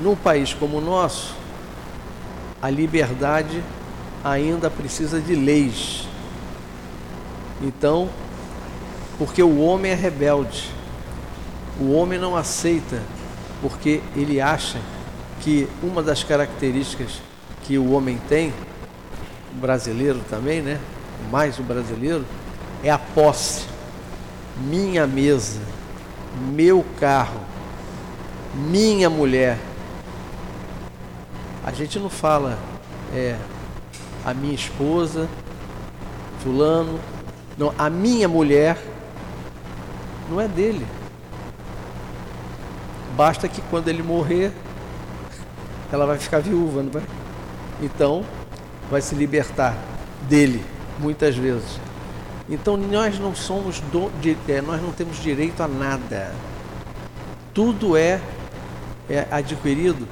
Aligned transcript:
num 0.00 0.14
país 0.14 0.52
como 0.52 0.78
o 0.78 0.80
nosso, 0.80 1.34
a 2.60 2.70
liberdade 2.70 3.62
ainda 4.22 4.70
precisa 4.70 5.20
de 5.20 5.34
leis. 5.34 6.08
Então, 7.62 8.08
porque 9.18 9.42
o 9.42 9.60
homem 9.60 9.92
é 9.92 9.94
rebelde, 9.94 10.70
o 11.80 11.92
homem 11.92 12.18
não 12.18 12.36
aceita, 12.36 13.00
porque 13.62 14.02
ele 14.14 14.40
acha 14.40 14.78
que 15.40 15.68
uma 15.82 16.02
das 16.02 16.22
características 16.22 17.20
que 17.62 17.78
o 17.78 17.92
homem 17.92 18.18
tem, 18.28 18.52
o 19.54 19.60
brasileiro 19.60 20.20
também, 20.28 20.60
né? 20.60 20.78
Mais 21.30 21.58
o 21.58 21.62
brasileiro, 21.62 22.24
é 22.82 22.90
a 22.90 22.98
posse. 22.98 23.64
Minha 24.58 25.06
mesa, 25.06 25.60
meu 26.52 26.84
carro, 26.98 27.40
minha 28.54 29.08
mulher. 29.10 29.58
A 31.66 31.72
gente 31.72 31.98
não 31.98 32.08
fala 32.08 32.56
é 33.12 33.36
a 34.24 34.32
minha 34.32 34.54
esposa, 34.54 35.28
fulano, 36.38 37.00
não, 37.58 37.74
a 37.76 37.90
minha 37.90 38.28
mulher 38.28 38.78
não 40.30 40.40
é 40.40 40.46
dele. 40.46 40.86
Basta 43.16 43.48
que 43.48 43.60
quando 43.62 43.88
ele 43.88 44.00
morrer, 44.00 44.52
ela 45.90 46.06
vai 46.06 46.18
ficar 46.18 46.38
viúva, 46.38 46.84
não 46.84 46.90
vai? 46.90 47.02
Então, 47.82 48.24
vai 48.88 49.02
se 49.02 49.16
libertar 49.16 49.76
dele, 50.28 50.64
muitas 51.00 51.34
vezes. 51.34 51.80
Então, 52.48 52.76
nós 52.76 53.18
não 53.18 53.34
somos 53.34 53.80
do, 53.92 54.08
de, 54.20 54.36
é, 54.46 54.60
nós 54.60 54.80
não 54.80 54.92
temos 54.92 55.20
direito 55.20 55.64
a 55.64 55.66
nada. 55.66 56.32
Tudo 57.52 57.96
é, 57.96 58.20
é 59.10 59.26
adquirido 59.32 60.06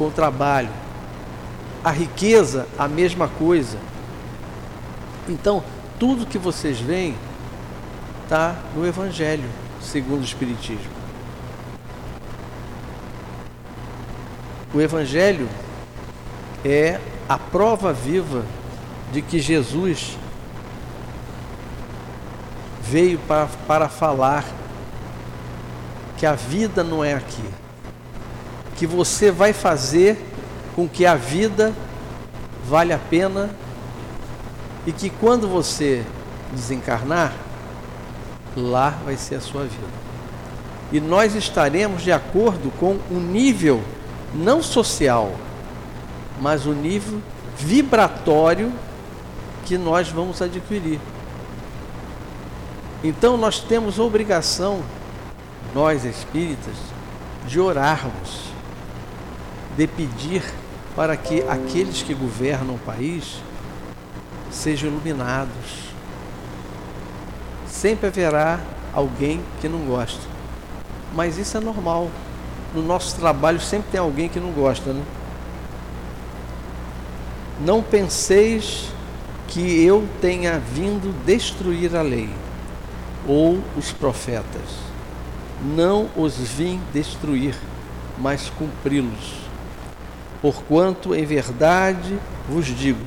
com 0.00 0.10
trabalho. 0.10 0.70
A 1.84 1.90
riqueza, 1.90 2.66
a 2.78 2.88
mesma 2.88 3.28
coisa. 3.28 3.76
Então, 5.28 5.62
tudo 5.98 6.24
que 6.24 6.38
vocês 6.38 6.80
veem 6.80 7.14
está 8.24 8.56
no 8.74 8.86
Evangelho, 8.86 9.44
segundo 9.82 10.22
o 10.22 10.24
Espiritismo. 10.24 10.90
O 14.72 14.80
Evangelho 14.80 15.46
é 16.64 16.98
a 17.28 17.36
prova 17.36 17.92
viva 17.92 18.46
de 19.12 19.20
que 19.20 19.38
Jesus 19.38 20.16
veio 22.80 23.18
para, 23.18 23.48
para 23.66 23.88
falar 23.90 24.46
que 26.16 26.24
a 26.24 26.32
vida 26.32 26.82
não 26.82 27.04
é 27.04 27.12
aqui, 27.12 27.44
que 28.80 28.86
você 28.86 29.30
vai 29.30 29.52
fazer 29.52 30.16
com 30.74 30.88
que 30.88 31.04
a 31.04 31.14
vida 31.14 31.70
vale 32.66 32.94
a 32.94 32.98
pena 32.98 33.50
e 34.86 34.92
que 34.92 35.10
quando 35.10 35.46
você 35.46 36.02
desencarnar, 36.50 37.34
lá 38.56 38.96
vai 39.04 39.18
ser 39.18 39.34
a 39.34 39.40
sua 39.42 39.64
vida. 39.64 39.86
E 40.90 40.98
nós 40.98 41.34
estaremos 41.34 42.00
de 42.00 42.10
acordo 42.10 42.70
com 42.80 42.98
o 43.10 43.20
nível 43.20 43.82
não 44.34 44.62
social, 44.62 45.30
mas 46.40 46.64
o 46.64 46.72
nível 46.72 47.20
vibratório 47.58 48.72
que 49.66 49.76
nós 49.76 50.08
vamos 50.08 50.40
adquirir. 50.40 50.98
Então 53.04 53.36
nós 53.36 53.58
temos 53.60 53.98
obrigação, 53.98 54.80
nós 55.74 56.06
espíritas, 56.06 56.76
de 57.46 57.60
orarmos, 57.60 58.49
de 59.80 59.86
pedir 59.86 60.42
para 60.94 61.16
que 61.16 61.40
aqueles 61.48 62.02
que 62.02 62.12
governam 62.12 62.74
o 62.74 62.78
país 62.78 63.40
sejam 64.50 64.90
iluminados. 64.90 65.88
Sempre 67.66 68.08
haverá 68.08 68.60
alguém 68.92 69.40
que 69.58 69.70
não 69.70 69.78
gosta, 69.86 70.20
mas 71.14 71.38
isso 71.38 71.56
é 71.56 71.60
normal 71.60 72.10
no 72.74 72.82
nosso 72.82 73.16
trabalho 73.16 73.58
sempre 73.58 73.90
tem 73.90 73.98
alguém 73.98 74.28
que 74.28 74.38
não 74.38 74.52
gosta, 74.52 74.92
né? 74.92 75.02
Não 77.64 77.82
penseis 77.82 78.90
que 79.48 79.82
eu 79.82 80.06
tenha 80.20 80.58
vindo 80.58 81.10
destruir 81.24 81.96
a 81.96 82.02
lei 82.02 82.28
ou 83.26 83.58
os 83.78 83.92
profetas. 83.92 84.90
Não 85.64 86.06
os 86.14 86.36
vim 86.36 86.78
destruir, 86.92 87.54
mas 88.18 88.50
cumpri-los. 88.50 89.49
Porquanto 90.40 91.14
em 91.14 91.24
verdade 91.24 92.18
vos 92.48 92.66
digo 92.66 93.04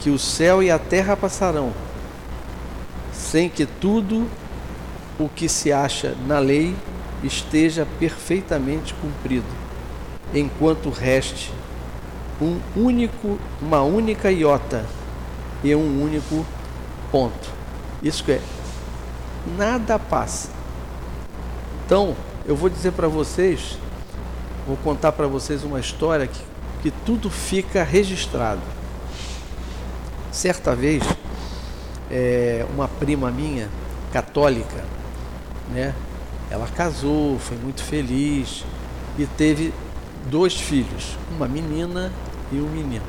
que 0.00 0.10
o 0.10 0.18
céu 0.18 0.62
e 0.62 0.70
a 0.70 0.78
terra 0.78 1.16
passarão, 1.16 1.72
sem 3.12 3.48
que 3.48 3.66
tudo 3.66 4.28
o 5.18 5.28
que 5.28 5.48
se 5.48 5.72
acha 5.72 6.14
na 6.26 6.38
lei 6.38 6.74
esteja 7.22 7.86
perfeitamente 7.98 8.94
cumprido, 8.94 9.46
enquanto 10.34 10.90
reste 10.90 11.52
um 12.40 12.58
único, 12.76 13.38
uma 13.60 13.82
única 13.82 14.30
iota 14.30 14.84
e 15.62 15.74
um 15.74 16.02
único 16.02 16.44
ponto. 17.10 17.50
Isso 18.02 18.24
é, 18.30 18.40
nada 19.56 19.98
passa. 19.98 20.48
Então, 21.86 22.16
eu 22.46 22.56
vou 22.56 22.68
dizer 22.68 22.92
para 22.92 23.08
vocês, 23.08 23.78
vou 24.66 24.76
contar 24.78 25.12
para 25.12 25.26
vocês 25.26 25.64
uma 25.64 25.80
história 25.80 26.26
que, 26.26 26.40
que 26.84 26.90
tudo 26.90 27.30
fica 27.30 27.82
registrado. 27.82 28.60
Certa 30.30 30.74
vez, 30.74 31.02
é, 32.10 32.66
uma 32.74 32.86
prima 32.86 33.30
minha, 33.30 33.70
católica, 34.12 34.84
né, 35.72 35.94
ela 36.50 36.66
casou, 36.66 37.38
foi 37.38 37.56
muito 37.56 37.82
feliz 37.82 38.66
e 39.18 39.24
teve 39.24 39.72
dois 40.26 40.60
filhos, 40.60 41.16
uma 41.34 41.48
menina 41.48 42.12
e 42.52 42.56
um 42.56 42.68
menino. 42.68 43.06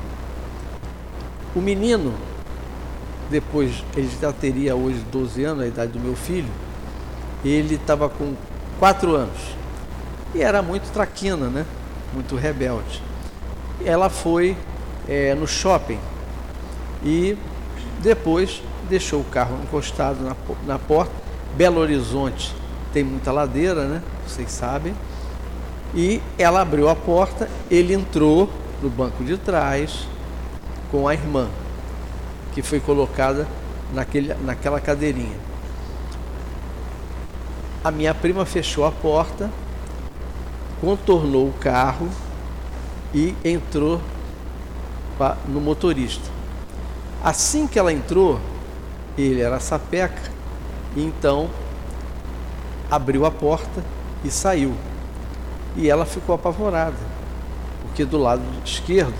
O 1.54 1.60
menino, 1.60 2.14
depois, 3.28 3.84
ele 3.94 4.10
já 4.18 4.32
teria 4.32 4.74
hoje 4.74 5.04
12 5.12 5.44
anos, 5.44 5.64
a 5.64 5.66
idade 5.66 5.92
do 5.92 6.00
meu 6.00 6.16
filho, 6.16 6.48
ele 7.44 7.74
estava 7.74 8.08
com 8.08 8.34
4 8.78 9.14
anos 9.14 9.54
e 10.34 10.40
era 10.40 10.62
muito 10.62 10.90
traquina, 10.94 11.50
né? 11.50 11.66
Muito 12.14 12.36
rebelde. 12.36 13.02
Ela 13.84 14.08
foi 14.08 14.56
é, 15.08 15.34
no 15.34 15.46
shopping 15.46 15.98
e 17.04 17.36
depois 18.00 18.62
deixou 18.88 19.20
o 19.20 19.24
carro 19.24 19.58
encostado 19.62 20.22
na, 20.22 20.36
na 20.66 20.78
porta. 20.78 21.12
Belo 21.56 21.80
Horizonte 21.80 22.54
tem 22.92 23.04
muita 23.04 23.32
ladeira, 23.32 23.86
né? 23.86 24.02
Vocês 24.26 24.50
sabem. 24.50 24.94
E 25.94 26.20
ela 26.38 26.60
abriu 26.60 26.88
a 26.88 26.96
porta, 26.96 27.48
ele 27.70 27.94
entrou 27.94 28.50
no 28.82 28.90
banco 28.90 29.24
de 29.24 29.36
trás 29.38 30.06
com 30.90 31.08
a 31.08 31.14
irmã, 31.14 31.48
que 32.52 32.62
foi 32.62 32.80
colocada 32.80 33.46
naquele, 33.92 34.34
naquela 34.34 34.80
cadeirinha. 34.80 35.36
A 37.82 37.90
minha 37.90 38.12
prima 38.14 38.44
fechou 38.44 38.84
a 38.84 38.90
porta, 38.90 39.50
contornou 40.80 41.48
o 41.48 41.52
carro 41.52 42.08
e 43.16 43.34
entrou 43.42 43.98
no 45.48 45.58
motorista. 45.58 46.30
Assim 47.24 47.66
que 47.66 47.78
ela 47.78 47.90
entrou, 47.90 48.38
ele 49.16 49.40
era 49.40 49.58
sapeca, 49.58 50.30
então 50.94 51.48
abriu 52.90 53.24
a 53.24 53.30
porta 53.30 53.82
e 54.22 54.30
saiu. 54.30 54.74
E 55.74 55.88
ela 55.88 56.04
ficou 56.04 56.34
apavorada, 56.34 56.98
porque 57.82 58.04
do 58.04 58.18
lado 58.18 58.42
esquerdo 58.62 59.16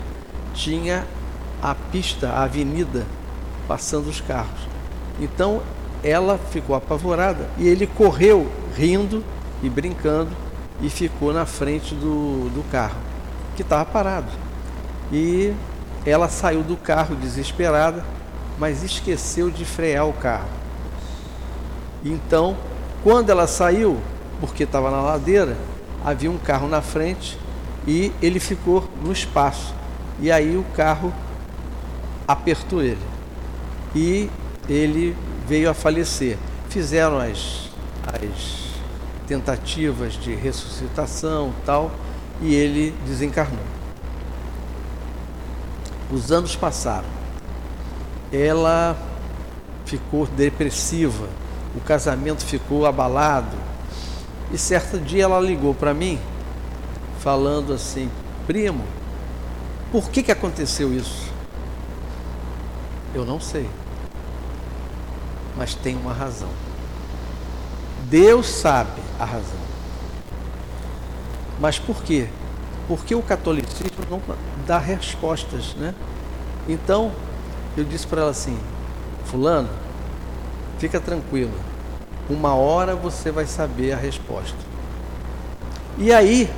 tinha 0.53 1.07
a 1.63 1.75
pista, 1.75 2.29
a 2.29 2.43
avenida, 2.43 3.07
passando 3.67 4.11
os 4.11 4.21
carros. 4.21 4.61
Então 5.19 5.63
ela 6.05 6.37
ficou 6.37 6.77
apavorada 6.77 7.49
e 7.57 7.67
ele 7.67 7.87
correu 7.87 8.47
rindo 8.77 9.25
e 9.63 9.71
brincando 9.71 10.31
e 10.83 10.91
ficou 10.91 11.33
na 11.33 11.47
frente 11.47 11.95
do, 11.95 12.51
do 12.51 12.63
carro, 12.71 13.06
que 13.57 13.63
estava 13.63 13.85
parado. 13.85 14.31
E 15.11 15.53
ela 16.05 16.29
saiu 16.29 16.63
do 16.63 16.77
carro 16.77 17.17
desesperada, 17.17 18.05
mas 18.59 18.85
esqueceu 18.85 19.51
de 19.51 19.65
frear 19.65 20.07
o 20.07 20.13
carro. 20.13 20.49
Então 22.05 22.57
quando 23.07 23.31
ela 23.31 23.47
saiu, 23.47 24.01
porque 24.41 24.65
estava 24.65 24.91
na 24.91 25.01
ladeira, 25.01 25.57
havia 26.05 26.29
um 26.29 26.37
carro 26.37 26.67
na 26.67 26.83
frente 26.83 27.39
e 27.87 28.13
ele 28.21 28.41
ficou 28.41 28.83
no 29.01 29.13
espaço. 29.13 29.73
E 30.19 30.33
aí 30.33 30.57
o 30.57 30.65
carro 30.75 31.15
apertou 32.27 32.83
ele. 32.83 32.99
E 33.95 34.29
ele 34.69 35.17
veio 35.47 35.71
a 35.71 35.75
falecer. 35.75 36.37
Fizeram 36.69 37.19
as, 37.19 37.71
as 38.13 38.73
tentativas 39.29 40.15
de 40.15 40.35
ressuscitação 40.35 41.53
tal, 41.65 41.93
e 42.41 42.55
ele 42.55 42.95
desencarnou. 43.07 43.65
Os 46.11 46.31
anos 46.31 46.55
passaram. 46.55 47.09
Ela 48.33 48.97
ficou 49.85 50.27
depressiva, 50.27 51.29
o 51.75 51.81
casamento 51.81 52.45
ficou 52.45 52.87
abalado. 52.87 53.57
E 54.53 54.59
certo 54.59 54.99
dia 54.99 55.25
ela 55.25 55.41
ligou 55.41 55.75
para 55.75 55.95
mim, 55.95 56.19
falando 57.21 57.73
assim: 57.73 58.11
Primo, 58.47 58.85
por 59.91 60.11
que, 60.11 60.23
que 60.23 60.33
aconteceu 60.33 60.93
isso? 60.93 61.31
Eu 63.15 63.25
não 63.25 63.41
sei, 63.41 63.69
mas 65.57 65.75
tem 65.75 65.97
uma 65.97 66.13
razão. 66.13 66.51
Deus 68.09 68.47
sabe 68.47 69.01
a 69.19 69.25
razão. 69.25 69.66
Mas 71.59 71.79
por 71.79 72.03
quê? 72.03 72.29
Porque 72.89 73.15
o 73.15 73.23
catolicismo 73.23 74.05
não 74.11 74.21
dá 74.67 74.79
respostas, 74.79 75.75
né? 75.75 75.95
Então, 76.69 77.13
eu 77.77 77.85
disse 77.85 78.07
para 78.07 78.23
ela 78.23 78.31
assim: 78.31 78.59
Fulano, 79.25 79.69
fica 80.79 81.01
tranquilo, 81.01 81.55
uma 82.29 82.55
hora 82.55 82.95
você 82.95 83.31
vai 83.31 83.47
saber 83.47 83.93
a 83.93 83.97
resposta. 83.97 84.59
E 85.99 86.13
aí, 86.13 86.51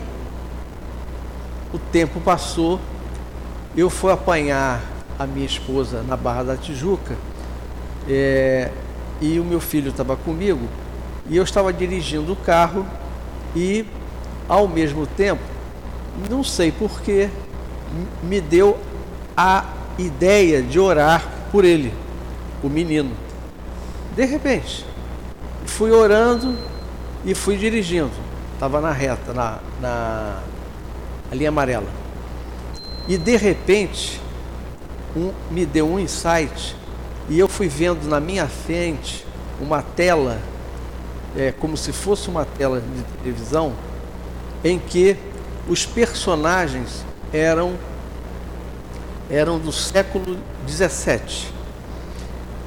o 1.73 1.79
tempo 1.79 2.21
passou, 2.21 2.81
eu 3.77 3.89
fui 3.89 4.13
apanhar 4.13 4.83
a 5.19 5.27
minha 5.27 5.47
esposa 5.47 6.03
na 6.03 6.17
Barra 6.17 6.43
da 6.43 6.57
Tijuca 6.57 7.17
é, 8.09 8.71
e 9.21 9.39
o 9.39 9.45
meu 9.45 9.61
filho 9.61 9.91
estava 9.91 10.17
comigo 10.17 10.67
e 11.29 11.37
eu 11.37 11.43
estava 11.43 11.73
dirigindo 11.73 12.33
o 12.33 12.37
carro 12.37 12.87
e 13.55 13.85
ao 14.49 14.67
mesmo 14.67 15.07
tempo, 15.07 15.43
não 16.31 16.43
sei 16.43 16.73
porquê, 16.73 17.29
me 18.23 18.41
deu 18.41 18.79
a 19.37 19.65
ideia 19.99 20.63
de 20.63 20.79
orar 20.79 21.25
por 21.53 21.65
ele, 21.65 21.93
o 22.63 22.69
menino. 22.69 23.11
De 24.17 24.25
repente, 24.25 24.85
fui 25.67 25.91
orando 25.91 26.57
e 27.25 27.35
fui 27.35 27.57
dirigindo. 27.57 28.11
Estava 28.55 28.81
na 28.81 28.91
reta, 28.91 29.33
na, 29.33 29.59
na 29.81 30.41
linha 31.33 31.51
amarela. 31.51 31.87
E 33.07 33.17
de 33.17 33.37
repente, 33.37 34.21
um, 35.17 35.33
me 35.51 35.65
deu 35.65 35.89
um 35.89 35.99
insight 35.99 36.77
e 37.29 37.39
eu 37.39 37.47
fui 37.47 37.69
vendo 37.69 38.09
na 38.09 38.21
minha 38.21 38.47
frente 38.47 39.25
uma 39.61 39.83
tela, 39.83 40.39
é, 41.37 41.53
como 41.53 41.77
se 41.77 41.93
fosse 41.93 42.29
uma 42.29 42.45
tela 42.45 42.81
de 42.81 43.03
televisão, 43.23 43.73
em 44.65 44.79
que 44.79 45.17
os 45.69 45.85
personagens 45.87 47.05
eram 47.33 47.77
eram 49.31 49.59
do 49.59 49.71
século 49.71 50.39
17 50.67 51.53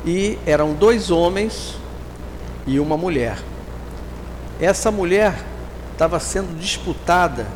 e 0.06 0.38
eram 0.46 0.74
dois 0.74 1.10
homens 1.10 1.76
e 2.68 2.80
uma 2.80 2.96
mulher. 2.96 3.40
Essa 4.60 4.92
mulher 4.92 5.44
estava 5.92 6.20
sendo 6.20 6.56
disputada 6.60 7.48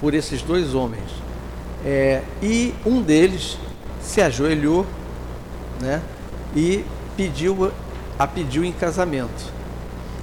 por 0.00 0.14
esses 0.14 0.40
dois 0.40 0.74
homens 0.74 1.24
é, 1.84 2.22
e 2.42 2.74
um 2.86 3.02
deles 3.02 3.58
se 4.02 4.22
ajoelhou, 4.22 4.86
né, 5.80 6.00
e 6.56 6.84
pediu 7.16 7.70
a 8.18 8.26
pediu 8.26 8.64
em 8.64 8.72
casamento. 8.72 9.52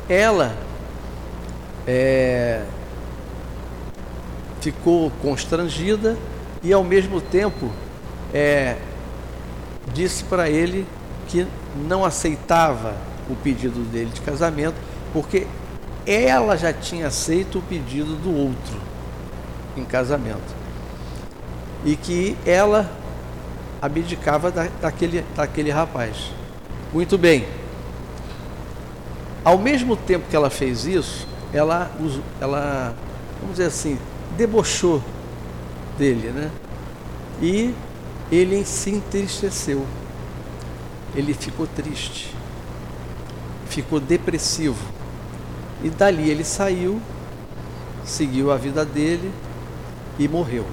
Ela 0.09 0.55
é, 1.85 2.63
ficou 4.61 5.11
constrangida 5.21 6.17
e 6.63 6.71
ao 6.71 6.83
mesmo 6.83 7.19
tempo 7.19 7.71
é, 8.33 8.77
disse 9.93 10.23
para 10.23 10.49
ele 10.49 10.85
que 11.27 11.47
não 11.87 12.05
aceitava 12.05 12.95
o 13.29 13.35
pedido 13.35 13.83
dele 13.89 14.11
de 14.13 14.21
casamento, 14.21 14.75
porque 15.11 15.47
ela 16.05 16.55
já 16.55 16.71
tinha 16.71 17.07
aceito 17.07 17.59
o 17.59 17.61
pedido 17.61 18.15
do 18.15 18.35
outro 18.35 18.79
em 19.75 19.83
casamento. 19.83 20.61
E 21.83 21.95
que 21.95 22.37
ela 22.45 22.91
abdicava 23.81 24.51
da, 24.51 24.67
daquele, 24.79 25.25
daquele 25.35 25.71
rapaz. 25.71 26.31
Muito 26.93 27.17
bem. 27.17 27.47
Ao 29.43 29.57
mesmo 29.57 29.95
tempo 29.95 30.27
que 30.29 30.35
ela 30.35 30.49
fez 30.51 30.85
isso, 30.85 31.27
ela, 31.51 31.89
ela 32.39 32.93
vamos 33.39 33.57
dizer 33.57 33.65
assim, 33.65 33.97
debochou 34.37 35.01
dele, 35.97 36.29
né? 36.29 36.51
E 37.41 37.73
ele 38.31 38.63
se 38.65 38.89
entristeceu. 38.89 39.85
Ele 41.15 41.33
ficou 41.33 41.67
triste. 41.67 42.33
Ficou 43.67 43.99
depressivo. 43.99 44.83
E 45.83 45.89
dali 45.89 46.29
ele 46.29 46.43
saiu, 46.43 47.01
seguiu 48.05 48.51
a 48.51 48.57
vida 48.57 48.85
dele 48.85 49.31
e 50.17 50.27
morreu. 50.27 50.65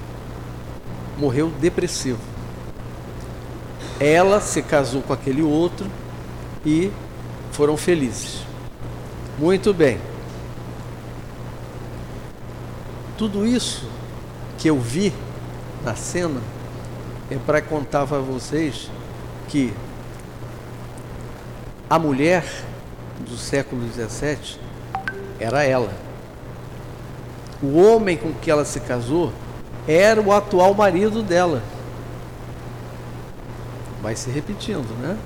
Morreu 1.17 1.49
depressivo. 1.59 2.19
Ela 3.99 4.39
se 4.39 4.61
casou 4.61 5.01
com 5.01 5.11
aquele 5.11 5.41
outro 5.41 5.89
e 6.65 6.91
foram 7.51 7.75
felizes. 7.75 8.41
Muito 9.37 9.73
bem. 9.73 9.99
Tudo 13.19 13.45
isso 13.45 13.85
que 14.57 14.69
eu 14.69 14.79
vi 14.79 15.11
na 15.83 15.93
cena 15.93 16.39
é 17.29 17.35
para 17.35 17.61
contar 17.61 18.07
para 18.07 18.19
vocês 18.19 18.89
que 19.49 19.73
a 21.89 21.99
mulher 21.99 22.45
do 23.29 23.35
século 23.35 23.81
XVII 23.91 24.57
era 25.37 25.65
ela. 25.65 25.91
O 27.61 27.77
homem 27.77 28.15
com 28.15 28.31
que 28.31 28.49
ela 28.49 28.63
se 28.63 28.79
casou 28.79 29.33
era 29.85 30.21
o 30.21 30.31
atual 30.31 30.73
marido 30.73 31.21
dela. 31.21 31.61
Vai 34.01 34.15
se 34.15 34.29
repetindo, 34.29 34.97
né? 35.01 35.17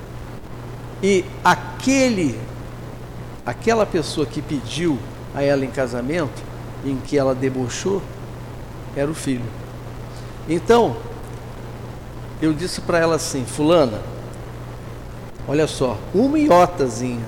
E 1.04 1.24
aquele, 1.44 2.42
aquela 3.46 3.86
pessoa 3.86 4.26
que 4.26 4.42
pediu 4.42 4.98
a 5.36 5.44
ela 5.44 5.64
em 5.64 5.70
casamento 5.70 6.53
em 6.86 6.98
que 6.98 7.18
ela 7.18 7.34
debochou 7.34 8.02
era 8.96 9.10
o 9.10 9.16
filho. 9.16 9.46
Então, 10.48 10.96
eu 12.42 12.54
disse 12.54 12.82
para 12.82 13.00
ela 13.00 13.16
assim: 13.16 13.46
Fulana, 13.46 14.02
olha 15.48 15.68
só, 15.68 15.98
uma 16.14 16.38
iotazinha. 16.38 17.26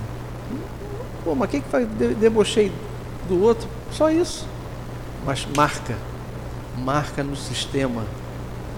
Pô, 1.24 1.34
mas 1.34 1.50
quem 1.50 1.62
que 1.62 1.70
faz? 1.70 1.88
Debochei 2.20 2.72
do 3.28 3.42
outro? 3.42 3.68
Só 3.92 4.10
isso. 4.12 4.48
Mas 5.26 5.48
marca, 5.56 5.96
marca 6.78 7.24
no 7.24 7.36
sistema, 7.36 8.04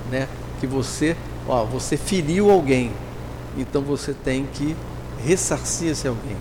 né? 0.09 0.29
Que 0.59 0.67
você, 0.67 1.15
ó, 1.47 1.65
você 1.65 1.97
feriu 1.97 2.49
alguém, 2.49 2.91
então 3.57 3.81
você 3.81 4.13
tem 4.13 4.45
que 4.53 4.75
ressarcir 5.25 5.89
esse 5.89 6.07
alguém. 6.07 6.37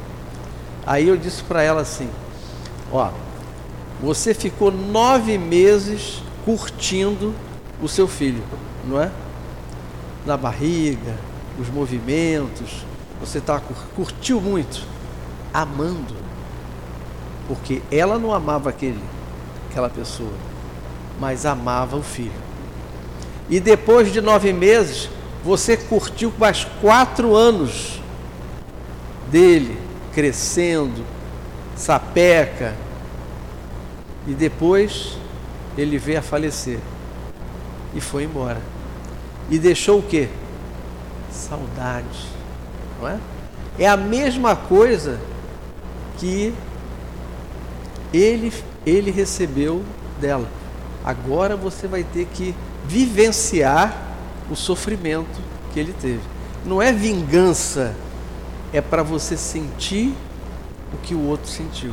Aí 0.87 1.09
eu 1.09 1.17
disse 1.17 1.43
para 1.43 1.63
ela 1.63 1.81
assim: 1.81 2.09
ó, 2.93 3.11
você 4.01 4.35
ficou 4.35 4.71
nove 4.71 5.39
meses 5.39 6.23
curtindo 6.45 7.35
o 7.83 7.89
seu 7.89 8.07
filho, 8.07 8.43
não 8.85 9.01
é? 9.01 9.11
Na 10.25 10.37
barriga, 10.37 11.15
os 11.59 11.69
movimentos, 11.69 12.85
você 13.21 13.41
tá, 13.41 13.61
curtiu 13.95 14.41
muito, 14.41 14.83
amando, 15.53 16.15
porque 17.49 17.83
ela 17.91 18.19
não 18.19 18.33
amava 18.33 18.71
aquele, 18.71 19.03
aquela 19.71 19.89
pessoa, 19.89 20.33
mas 21.19 21.47
amava 21.47 21.97
o 21.97 22.03
filho. 22.03 22.47
E 23.49 23.61
depois 23.61 24.13
de 24.13 24.21
nove 24.21 24.53
meses, 24.53 25.09
você 25.45 25.77
curtiu 25.77 26.33
mais 26.39 26.65
quatro 26.81 27.35
anos 27.35 28.01
dele, 29.31 29.79
crescendo, 30.13 31.05
sapeca, 31.77 32.75
e 34.27 34.35
depois 34.35 35.17
ele 35.77 35.99
veio 35.99 36.19
a 36.19 36.23
falecer 36.23 36.79
e 37.95 38.01
foi 38.01 38.25
embora. 38.25 38.61
E 39.51 39.59
deixou 39.59 40.01
o 40.01 40.03
quê? 40.03 40.29
Saudade, 41.31 42.27
não 43.01 43.09
é? 43.09 43.19
É 43.79 43.87
a 43.87 43.97
mesma 43.97 44.57
coisa 44.57 45.21
que 46.19 46.53
ele 48.13 48.53
ele 48.87 49.11
recebeu 49.11 49.83
dela. 50.21 50.49
Agora 51.05 51.57
você 51.57 51.89
vai 51.89 52.05
ter 52.05 52.27
que 52.27 52.55
vivenciar 52.87 53.97
o 54.49 54.55
sofrimento 54.55 55.41
que 55.73 55.81
ele 55.81 55.93
teve. 56.01 56.21
Não 56.65 56.81
é 56.81 56.93
vingança, 56.93 57.95
é 58.73 58.81
para 58.81 59.03
você 59.03 59.37
sentir 59.37 60.15
o 60.93 60.97
que 60.99 61.15
o 61.15 61.21
outro 61.27 61.51
sentiu. 61.51 61.93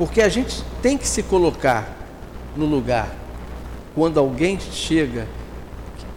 Porque 0.00 0.22
a 0.22 0.30
gente 0.30 0.64
tem 0.80 0.96
que 0.96 1.06
se 1.06 1.22
colocar 1.22 1.94
no 2.56 2.64
lugar 2.64 3.14
quando 3.94 4.18
alguém 4.18 4.58
chega 4.58 5.28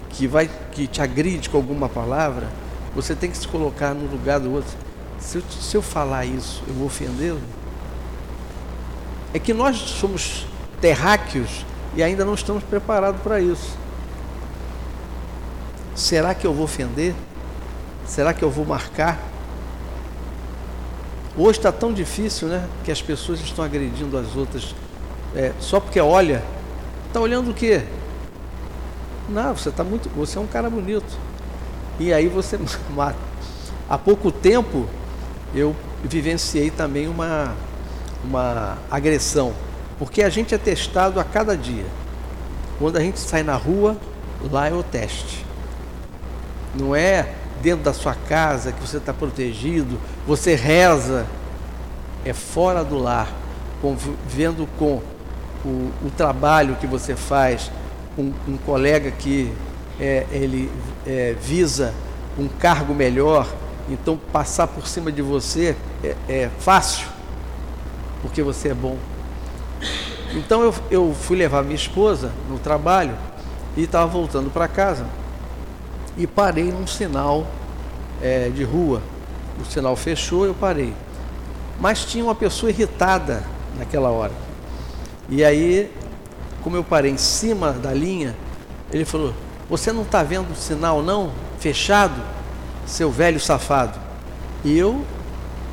que 0.08 0.26
vai 0.26 0.50
que 0.72 0.88
te 0.88 1.02
agride 1.02 1.50
com 1.50 1.58
alguma 1.58 1.90
palavra, 1.90 2.48
você 2.96 3.14
tem 3.14 3.30
que 3.30 3.38
se 3.38 3.46
colocar 3.46 3.94
no 3.94 4.10
lugar 4.10 4.40
do 4.40 4.54
outro. 4.54 4.72
Se 5.20 5.38
eu, 5.38 5.44
se 5.52 5.76
eu 5.76 5.82
falar 5.82 6.26
isso, 6.26 6.64
eu 6.66 6.74
vou 6.76 6.88
ofendê-lo? 6.88 7.42
É 9.34 9.40
que 9.40 9.54
nós 9.54 9.76
somos 9.76 10.48
terráqueos 10.80 11.66
e 11.94 12.02
ainda 12.02 12.24
não 12.24 12.36
estamos 12.36 12.64
preparados 12.64 13.20
para 13.20 13.42
isso. 13.42 13.78
Será 15.94 16.34
que 16.34 16.48
eu 16.48 16.54
vou 16.54 16.64
ofender? 16.64 17.14
Será 18.08 18.34
que 18.34 18.44
eu 18.46 18.50
vou 18.50 18.64
marcar? 18.66 19.33
Hoje 21.36 21.58
está 21.60 21.72
tão 21.72 21.92
difícil, 21.92 22.48
né? 22.48 22.68
Que 22.84 22.92
as 22.92 23.02
pessoas 23.02 23.40
estão 23.40 23.66
agredindo 23.66 24.18
as 24.18 24.36
outras 24.36 24.76
é, 25.36 25.52
só 25.60 25.80
porque 25.80 26.00
olha. 26.00 26.44
Está 27.08 27.20
olhando 27.20 27.52
o 27.52 27.54
quê? 27.54 27.84
Não, 29.30 29.56
você 29.56 29.70
está 29.70 29.84
muito. 29.84 30.10
Você 30.16 30.38
é 30.38 30.42
um 30.42 30.48
cara 30.48 30.70
bonito. 30.70 31.18
E 32.00 32.14
aí 32.14 32.28
você 32.28 32.60
mata. 32.96 33.18
Há 33.90 33.98
pouco 33.98 34.32
tempo 34.32 34.88
eu 35.54 35.76
vivenciei 36.04 36.70
também 36.70 37.08
uma, 37.08 37.54
uma 38.24 38.78
agressão. 38.90 39.54
Porque 40.00 40.24
a 40.24 40.30
gente 40.30 40.54
é 40.54 40.58
testado 40.58 41.20
a 41.20 41.24
cada 41.24 41.56
dia. 41.56 41.86
Quando 42.80 42.98
a 42.98 43.00
gente 43.00 43.20
sai 43.20 43.44
na 43.44 43.56
rua, 43.56 43.98
lá 44.52 44.68
é 44.68 44.74
o 44.74 44.84
teste. 44.84 45.46
Não 46.76 46.96
é 46.96 47.34
dentro 47.64 47.86
da 47.86 47.94
sua 47.94 48.14
casa 48.14 48.74
que 48.74 48.82
você 48.82 48.98
está 48.98 49.14
protegido, 49.14 49.98
você 50.28 50.54
reza. 50.54 51.26
É 52.26 52.32
fora 52.32 52.86
do 52.86 52.98
lar, 52.98 53.28
convivendo 53.82 54.68
com 54.80 55.02
o, 55.66 55.92
o 56.06 56.12
trabalho 56.16 56.78
que 56.78 56.88
você 56.88 57.18
faz, 57.18 57.70
um, 58.18 58.32
um 58.48 58.56
colega 58.56 59.12
que 59.12 59.52
é, 60.00 60.26
ele 60.32 60.72
é, 61.06 61.36
visa 61.42 61.94
um 62.40 62.48
cargo 62.48 62.94
melhor, 62.94 63.46
então 63.90 64.18
passar 64.32 64.68
por 64.68 64.88
cima 64.88 65.12
de 65.12 65.22
você 65.22 65.76
é, 66.02 66.16
é 66.30 66.50
fácil, 66.60 67.08
porque 68.22 68.42
você 68.42 68.70
é 68.70 68.74
bom. 68.74 68.98
Então 70.34 70.62
eu, 70.62 70.74
eu 70.90 71.14
fui 71.14 71.36
levar 71.36 71.62
minha 71.62 71.76
esposa 71.76 72.32
no 72.50 72.58
trabalho 72.58 73.16
e 73.76 73.84
estava 73.84 74.08
voltando 74.08 74.50
para 74.50 74.66
casa 74.70 75.06
e 76.18 76.28
parei 76.28 76.72
num 76.72 76.88
sinal 76.88 77.48
é, 78.22 78.50
de 78.50 78.64
rua. 78.64 79.02
O 79.62 79.66
sinal 79.66 79.96
fechou, 79.96 80.46
eu 80.46 80.54
parei. 80.54 80.94
Mas 81.80 82.06
tinha 82.06 82.24
uma 82.24 82.36
pessoa 82.36 82.70
irritada 82.70 83.44
naquela 83.78 84.10
hora. 84.10 84.32
E 85.30 85.44
aí 85.44 85.92
como 86.64 86.78
eu 86.78 86.84
parei 86.84 87.12
em 87.12 87.18
cima 87.18 87.74
da 87.74 87.94
linha, 87.94 88.36
ele 88.92 89.04
falou: 89.04 89.34
Você 89.70 89.92
não 89.92 90.04
está 90.04 90.24
vendo 90.24 90.52
o 90.52 90.56
sinal, 90.56 91.04
não? 91.04 91.32
Fechado? 91.60 92.22
Seu 92.86 93.12
velho 93.12 93.40
safado. 93.40 94.00
E 94.64 94.78
eu 94.78 95.04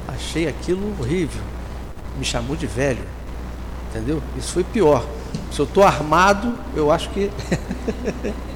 achei 0.09 0.49
aquilo 0.49 0.95
horrível. 0.99 1.41
Me 2.19 2.25
chamou 2.25 2.57
de 2.57 2.67
velho. 2.67 3.05
Entendeu? 3.89 4.21
Isso 4.37 4.53
foi 4.53 4.65
pior. 4.65 5.05
Se 5.53 5.61
eu 5.61 5.65
estou 5.65 5.85
armado, 5.85 6.59
eu 6.75 6.91
acho 6.91 7.09
que. 7.11 7.31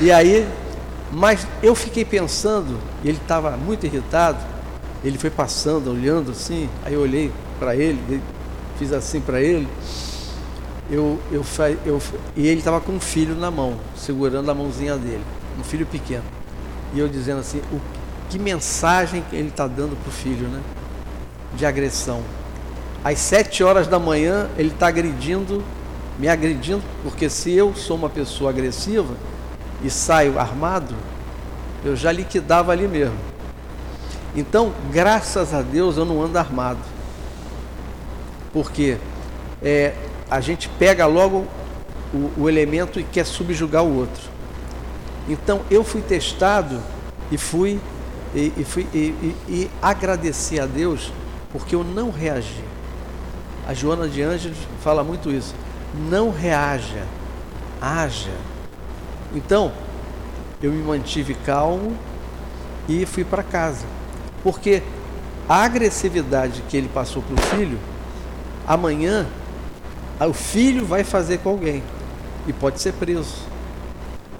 e 0.00 0.10
aí, 0.10 0.46
mas 1.12 1.46
eu 1.62 1.74
fiquei 1.74 2.04
pensando, 2.04 2.78
ele 3.04 3.18
estava 3.18 3.56
muito 3.56 3.86
irritado. 3.86 4.38
Ele 5.02 5.16
foi 5.16 5.30
passando, 5.30 5.90
olhando 5.90 6.32
assim. 6.32 6.68
Aí 6.84 6.92
eu 6.92 7.00
olhei 7.00 7.32
para 7.58 7.74
ele, 7.74 8.22
fiz 8.78 8.92
assim 8.92 9.20
para 9.20 9.40
ele 9.40 9.66
eu, 10.90 11.18
eu, 11.30 11.44
eu, 11.86 12.02
e 12.36 12.48
ele 12.48 12.58
estava 12.58 12.80
com 12.80 12.92
um 12.92 13.00
filho 13.00 13.36
na 13.36 13.50
mão, 13.50 13.78
segurando 13.96 14.50
a 14.50 14.54
mãozinha 14.54 14.96
dele, 14.96 15.22
um 15.58 15.62
filho 15.62 15.86
pequeno. 15.86 16.24
E 16.92 16.98
eu 16.98 17.08
dizendo 17.08 17.40
assim, 17.40 17.62
o, 17.72 17.80
que 18.28 18.38
mensagem 18.38 19.24
ele 19.32 19.48
está 19.48 19.68
dando 19.68 19.96
para 19.96 20.08
o 20.08 20.12
filho, 20.12 20.48
né? 20.48 20.60
De 21.54 21.64
agressão. 21.64 22.22
Às 23.04 23.18
sete 23.20 23.62
horas 23.62 23.86
da 23.86 23.98
manhã 23.98 24.48
ele 24.58 24.70
está 24.70 24.88
agredindo, 24.88 25.62
me 26.18 26.28
agredindo, 26.28 26.82
porque 27.04 27.30
se 27.30 27.52
eu 27.52 27.74
sou 27.74 27.96
uma 27.96 28.10
pessoa 28.10 28.50
agressiva 28.50 29.14
e 29.82 29.90
saio 29.90 30.38
armado, 30.38 30.94
eu 31.84 31.96
já 31.96 32.12
liquidava 32.12 32.72
ali 32.72 32.86
mesmo. 32.86 33.18
Então, 34.34 34.72
graças 34.92 35.52
a 35.52 35.62
Deus 35.62 35.96
eu 35.96 36.04
não 36.04 36.22
ando 36.22 36.38
armado. 36.38 36.80
Porque 38.52 38.98
é, 39.62 39.94
a 40.30 40.40
gente 40.40 40.68
pega 40.68 41.06
logo 41.06 41.46
o, 42.12 42.42
o 42.42 42.48
elemento 42.48 43.00
e 43.00 43.04
quer 43.04 43.26
subjugar 43.26 43.82
o 43.84 43.96
outro. 43.96 44.22
Então 45.28 45.60
eu 45.70 45.84
fui 45.84 46.00
testado 46.00 46.80
e 47.30 47.38
fui 47.38 47.80
e, 48.34 48.52
e 48.56 48.64
fui 48.64 48.86
e, 48.92 49.36
e, 49.48 49.70
agradeci 49.82 50.58
a 50.58 50.66
Deus 50.66 51.12
porque 51.52 51.74
eu 51.74 51.84
não 51.84 52.10
reagi. 52.10 52.64
A 53.66 53.74
Joana 53.74 54.08
de 54.08 54.22
Ângeles 54.22 54.58
fala 54.82 55.04
muito 55.04 55.30
isso. 55.30 55.54
Não 56.08 56.30
reaja, 56.30 57.04
haja. 57.80 58.49
Então 59.34 59.72
eu 60.62 60.70
me 60.72 60.82
mantive 60.82 61.34
calmo 61.34 61.96
e 62.88 63.06
fui 63.06 63.24
para 63.24 63.42
casa, 63.42 63.86
porque 64.42 64.82
a 65.48 65.64
agressividade 65.64 66.62
que 66.68 66.76
ele 66.76 66.88
passou 66.88 67.22
para 67.22 67.34
o 67.34 67.56
filho, 67.56 67.78
amanhã 68.66 69.26
o 70.20 70.32
filho 70.32 70.84
vai 70.84 71.02
fazer 71.02 71.38
com 71.38 71.50
alguém 71.50 71.82
e 72.46 72.52
pode 72.52 72.80
ser 72.80 72.92
preso 72.92 73.50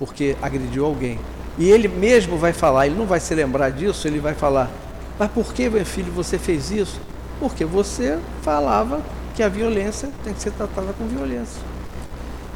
porque 0.00 0.34
agrediu 0.40 0.86
alguém. 0.86 1.20
E 1.58 1.70
ele 1.70 1.86
mesmo 1.86 2.38
vai 2.38 2.54
falar, 2.54 2.86
ele 2.86 2.96
não 2.96 3.04
vai 3.04 3.20
se 3.20 3.34
lembrar 3.34 3.70
disso, 3.70 4.08
ele 4.08 4.18
vai 4.18 4.32
falar: 4.34 4.70
Mas 5.18 5.30
por 5.30 5.52
que, 5.52 5.68
meu 5.68 5.84
filho, 5.84 6.10
você 6.10 6.38
fez 6.38 6.70
isso? 6.70 6.98
Porque 7.38 7.66
você 7.66 8.18
falava 8.40 9.02
que 9.34 9.42
a 9.42 9.48
violência 9.48 10.08
tem 10.24 10.32
que 10.32 10.40
ser 10.40 10.52
tratada 10.52 10.94
com 10.94 11.06
violência. 11.06 11.60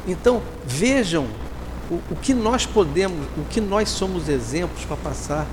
Então, 0.07 0.41
vejam 0.65 1.27
o, 1.89 1.95
o 2.11 2.15
que 2.15 2.33
nós 2.33 2.65
podemos, 2.65 3.25
o 3.37 3.45
que 3.49 3.61
nós 3.61 3.89
somos 3.89 4.29
exemplos 4.29 4.83
para 4.85 4.97
passar 4.97 5.47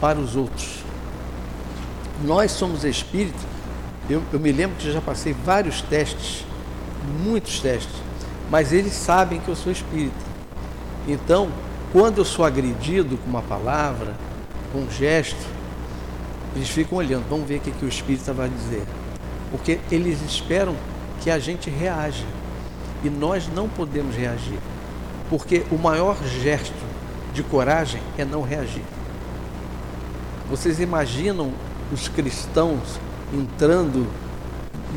para 0.00 0.18
os 0.18 0.36
outros. 0.36 0.84
Nós 2.24 2.52
somos 2.52 2.84
espíritos. 2.84 3.42
Eu, 4.08 4.22
eu 4.32 4.38
me 4.38 4.52
lembro 4.52 4.76
que 4.76 4.90
já 4.92 5.00
passei 5.00 5.32
vários 5.32 5.80
testes 5.82 6.44
muitos 7.04 7.60
testes, 7.60 7.94
mas 8.50 8.72
eles 8.72 8.92
sabem 8.92 9.40
que 9.40 9.48
eu 9.48 9.56
sou 9.56 9.70
espírita. 9.70 10.14
Então, 11.06 11.50
quando 11.92 12.18
eu 12.18 12.24
sou 12.24 12.44
agredido 12.44 13.16
com 13.18 13.28
uma 13.28 13.42
palavra, 13.42 14.14
com 14.72 14.80
um 14.80 14.90
gesto, 14.90 15.46
eles 16.56 16.68
ficam 16.68 16.98
olhando, 16.98 17.28
vamos 17.28 17.46
ver 17.46 17.58
o 17.58 17.60
que, 17.60 17.70
que 17.70 17.84
o 17.84 17.88
espírita 17.88 18.32
vai 18.32 18.48
dizer. 18.48 18.84
Porque 19.50 19.78
eles 19.90 20.20
esperam 20.22 20.74
que 21.20 21.30
a 21.30 21.38
gente 21.38 21.68
reaja. 21.70 22.24
E 23.02 23.10
nós 23.10 23.48
não 23.48 23.68
podemos 23.68 24.16
reagir. 24.16 24.58
Porque 25.28 25.64
o 25.70 25.78
maior 25.78 26.16
gesto 26.24 26.74
de 27.32 27.42
coragem 27.42 28.00
é 28.16 28.24
não 28.24 28.42
reagir. 28.42 28.84
Vocês 30.48 30.78
imaginam 30.78 31.52
os 31.92 32.08
cristãos 32.08 33.00
entrando 33.32 34.06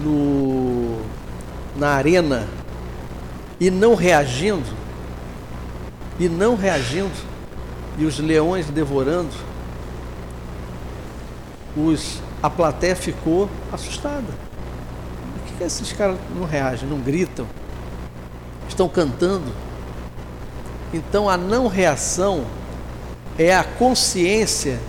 no 0.03 1.01
na 1.77 1.89
arena 1.89 2.47
e 3.59 3.69
não 3.69 3.95
reagindo, 3.95 4.69
e 6.19 6.27
não 6.27 6.55
reagindo, 6.55 7.11
e 7.97 8.05
os 8.05 8.19
leões 8.19 8.67
devorando, 8.67 9.33
os, 11.75 12.19
a 12.41 12.49
plateia 12.49 12.95
ficou 12.95 13.49
assustada. 13.71 14.25
Por 14.25 15.43
que, 15.47 15.57
que 15.57 15.63
esses 15.63 15.93
caras 15.93 16.17
não 16.35 16.45
reagem, 16.45 16.89
não 16.89 16.99
gritam? 16.99 17.47
Estão 18.67 18.89
cantando? 18.89 19.51
Então 20.93 21.29
a 21.29 21.37
não 21.37 21.67
reação 21.67 22.45
é 23.37 23.55
a 23.55 23.63
consciência 23.63 24.79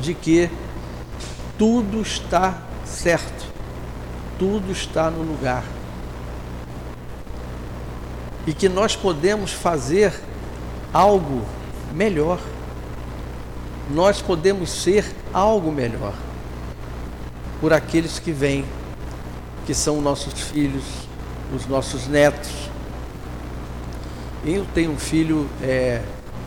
de 0.00 0.14
que 0.14 0.50
tudo 1.58 2.00
está 2.00 2.62
certo, 2.84 3.46
tudo 4.38 4.70
está 4.70 5.10
no 5.10 5.22
lugar 5.22 5.64
e 8.48 8.54
que 8.54 8.66
nós 8.66 8.96
podemos 8.96 9.52
fazer 9.52 10.10
algo 10.90 11.42
melhor. 11.92 12.40
Nós 13.90 14.22
podemos 14.22 14.70
ser 14.70 15.04
algo 15.34 15.70
melhor 15.70 16.14
por 17.60 17.74
aqueles 17.74 18.18
que 18.18 18.32
vêm, 18.32 18.64
que 19.66 19.74
são 19.74 20.00
nossos 20.00 20.32
filhos, 20.40 20.84
os 21.54 21.66
nossos 21.66 22.06
netos. 22.06 22.67
Eu 24.44 24.64
tenho 24.74 24.92
um 24.92 24.98
filho 24.98 25.48
é, 25.62 26.02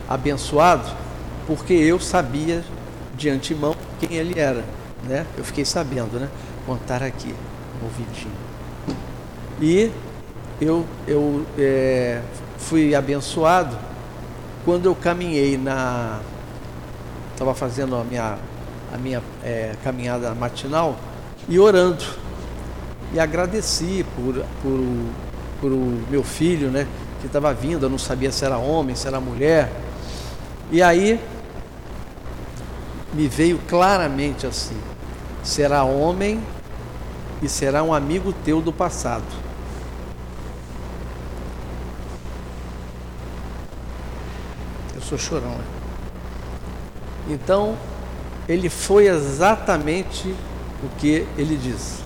abençoado 0.08 0.90
porque 1.46 1.72
eu 1.74 2.00
sabia 2.00 2.64
de 3.16 3.28
antemão 3.28 3.74
quem 4.00 4.16
ele 4.16 4.38
era, 4.38 4.64
né? 5.04 5.26
Eu 5.36 5.44
fiquei 5.44 5.64
sabendo, 5.64 6.18
né? 6.18 6.28
Contar 6.66 7.02
aqui, 7.02 7.34
ouvidinho. 7.82 8.32
E 9.60 9.90
eu, 10.60 10.86
eu 11.06 11.44
é, 11.58 12.20
fui 12.58 12.94
abençoado 12.94 13.76
quando 14.64 14.86
eu 14.86 14.94
caminhei 14.94 15.58
na. 15.58 16.20
Estava 17.32 17.54
fazendo 17.54 17.96
a 17.96 18.04
minha, 18.04 18.38
a 18.92 18.98
minha 18.98 19.22
é, 19.42 19.74
caminhada 19.82 20.34
matinal 20.34 20.96
e 21.48 21.58
orando. 21.58 22.04
E 23.12 23.20
agradeci 23.20 24.06
por, 24.16 24.44
por, 24.62 24.80
por 25.60 25.72
o 25.72 26.02
meu 26.10 26.22
filho, 26.22 26.70
né? 26.70 26.86
Que 27.22 27.26
estava 27.28 27.54
vindo, 27.54 27.86
eu 27.86 27.90
não 27.90 27.98
sabia 27.98 28.30
se 28.30 28.44
era 28.44 28.58
homem, 28.58 28.94
se 28.94 29.06
era 29.06 29.18
mulher. 29.18 29.72
E 30.70 30.82
aí 30.82 31.18
me 33.14 33.28
veio 33.28 33.58
claramente 33.68 34.46
assim: 34.46 34.76
será 35.42 35.84
homem 35.84 36.42
e 37.40 37.48
será 37.48 37.82
um 37.82 37.94
amigo 37.94 38.32
teu 38.44 38.60
do 38.60 38.72
passado. 38.72 39.24
Eu 44.94 45.00
sou 45.00 45.16
chorão, 45.16 45.50
né? 45.50 45.64
Então, 47.28 47.76
ele 48.48 48.68
foi 48.68 49.06
exatamente 49.06 50.34
o 50.82 50.88
que 50.98 51.26
ele 51.38 51.56
disse. 51.56 52.02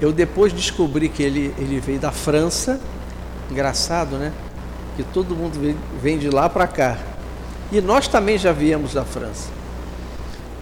Eu 0.00 0.12
depois 0.12 0.52
descobri 0.52 1.08
que 1.08 1.22
ele, 1.22 1.54
ele 1.58 1.78
veio 1.78 2.00
da 2.00 2.10
França, 2.10 2.80
engraçado, 3.52 4.16
né? 4.16 4.32
Que 4.96 5.02
todo 5.04 5.36
mundo 5.36 5.58
vem, 6.02 6.18
de 6.18 6.28
lá 6.28 6.48
para 6.48 6.66
cá. 6.66 6.98
E 7.70 7.80
nós 7.80 8.08
também 8.08 8.36
já 8.36 8.52
viemos 8.52 8.94
da 8.94 9.04
França. 9.04 9.48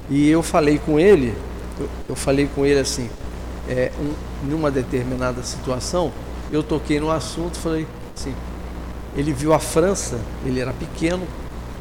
E 0.08 0.28
eu 0.28 0.42
falei 0.42 0.78
com 0.78 0.98
ele, 0.98 1.34
eu, 1.78 1.88
eu 2.10 2.16
falei 2.16 2.48
com 2.54 2.66
ele 2.66 2.80
assim, 2.80 3.08
é, 3.68 3.90
um, 3.98 4.48
numa 4.48 4.70
determinada 4.70 5.42
situação, 5.42 6.12
eu 6.52 6.62
toquei 6.62 6.98
no 7.00 7.10
assunto, 7.10 7.58
falei 7.58 7.86
assim, 8.16 8.34
ele 9.16 9.32
viu 9.32 9.52
a 9.52 9.58
França, 9.58 10.18
ele 10.44 10.60
era 10.60 10.72
pequeno, 10.72 11.26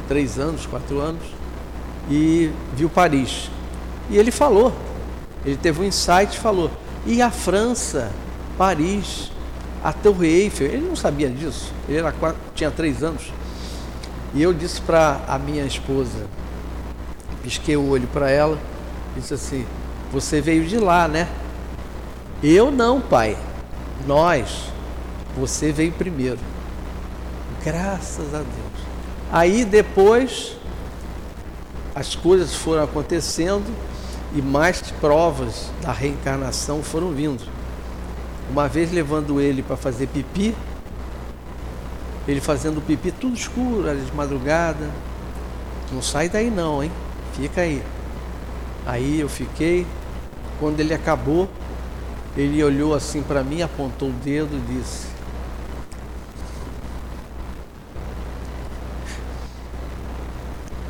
três 0.08 0.38
anos, 0.38 0.66
quatro 0.66 1.00
anos, 1.00 1.22
e 2.08 2.50
viu 2.74 2.88
Paris. 2.88 3.50
E 4.08 4.16
ele 4.16 4.30
falou, 4.30 4.72
ele 5.44 5.56
teve 5.56 5.80
um 5.80 5.84
insight 5.84 6.36
e 6.36 6.38
falou, 6.38 6.70
e 7.06 7.22
a 7.22 7.30
França, 7.30 8.10
Paris, 8.58 9.30
a 9.82 9.92
Torre 9.92 10.28
Eiffel, 10.28 10.66
ele 10.66 10.86
não 10.86 10.96
sabia 10.96 11.28
disso, 11.28 11.72
ele 11.88 11.98
era 11.98 12.12
quatro, 12.12 12.40
tinha 12.54 12.70
três 12.70 13.02
anos. 13.02 13.32
E 14.34 14.42
eu 14.42 14.52
disse 14.52 14.80
para 14.80 15.20
a 15.26 15.38
minha 15.38 15.64
esposa, 15.64 16.26
pisquei 17.42 17.76
o 17.76 17.88
olho 17.88 18.06
para 18.08 18.30
ela, 18.30 18.58
disse 19.16 19.34
assim: 19.34 19.66
Você 20.12 20.40
veio 20.40 20.64
de 20.66 20.78
lá, 20.78 21.08
né? 21.08 21.28
Eu 22.42 22.70
não, 22.70 23.00
pai. 23.00 23.36
Nós. 24.06 24.70
Você 25.36 25.72
veio 25.72 25.92
primeiro. 25.92 26.38
Graças 27.64 28.34
a 28.34 28.38
Deus. 28.38 28.86
Aí 29.32 29.64
depois 29.64 30.56
as 31.94 32.14
coisas 32.14 32.54
foram 32.54 32.84
acontecendo 32.84 33.66
e 34.34 34.40
mais 34.40 34.80
provas 35.00 35.70
da 35.82 35.92
reencarnação 35.92 36.82
foram 36.82 37.10
vindo. 37.10 37.42
Uma 38.50 38.66
vez 38.66 38.90
levando 38.90 39.40
ele 39.40 39.62
para 39.62 39.76
fazer 39.76 40.08
pipi, 40.08 40.56
ele 42.26 42.40
fazendo 42.40 42.84
pipi 42.84 43.12
tudo 43.12 43.36
escuro, 43.36 43.84
de 43.94 44.12
madrugada. 44.12 44.90
Não 45.92 46.02
sai 46.02 46.28
daí 46.28 46.50
não, 46.50 46.82
hein? 46.82 46.90
Fica 47.32 47.60
aí. 47.60 47.80
Aí 48.84 49.20
eu 49.20 49.28
fiquei. 49.28 49.86
Quando 50.58 50.80
ele 50.80 50.92
acabou, 50.92 51.48
ele 52.36 52.62
olhou 52.62 52.92
assim 52.92 53.22
para 53.22 53.44
mim, 53.44 53.62
apontou 53.62 54.08
o 54.08 54.12
dedo 54.12 54.56
e 54.56 54.74
disse: 54.74 55.06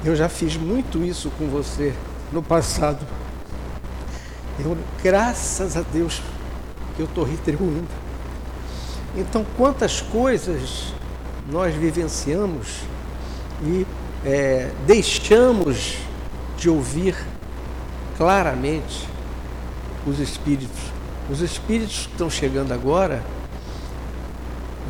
Eu 0.02 0.16
já 0.16 0.30
fiz 0.30 0.56
muito 0.56 1.04
isso 1.04 1.30
com 1.38 1.46
você 1.48 1.94
no 2.32 2.42
passado. 2.42 3.06
Eu, 4.58 4.78
graças 5.02 5.76
a 5.76 5.82
Deus, 5.82 6.22
que 6.96 7.00
eu 7.00 7.06
estou 7.06 7.24
retribuindo. 7.24 7.88
Então, 9.16 9.44
quantas 9.56 10.00
coisas 10.00 10.92
nós 11.50 11.74
vivenciamos 11.74 12.80
e 13.62 13.86
é, 14.24 14.70
deixamos 14.86 15.96
de 16.56 16.68
ouvir 16.68 17.16
claramente 18.16 19.08
os 20.06 20.18
espíritos. 20.18 20.78
Os 21.30 21.40
espíritos 21.40 22.06
que 22.06 22.12
estão 22.12 22.30
chegando 22.30 22.72
agora 22.72 23.22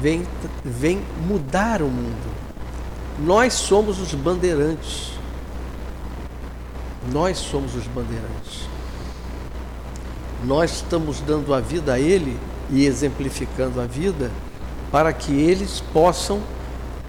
vêm, 0.01 0.27
vêm 0.65 1.03
mudar 1.27 1.83
o 1.83 1.89
mundo. 1.89 2.31
Nós 3.19 3.55
somos 3.55 4.01
os 4.01 4.15
bandeirantes. 4.15 5.13
Nós 7.13 7.39
somos 7.39 7.75
os 7.75 7.87
bandeirantes. 7.87 8.69
Nós 10.45 10.77
estamos 10.77 11.21
dando 11.21 11.53
a 11.53 11.61
vida 11.61 11.95
a 11.95 12.01
Ele 12.01 12.39
e 12.71 12.87
exemplificando 12.87 13.81
a 13.81 13.87
vida 13.87 14.31
para 14.91 15.13
que 15.13 15.33
eles 15.33 15.83
possam 15.93 16.41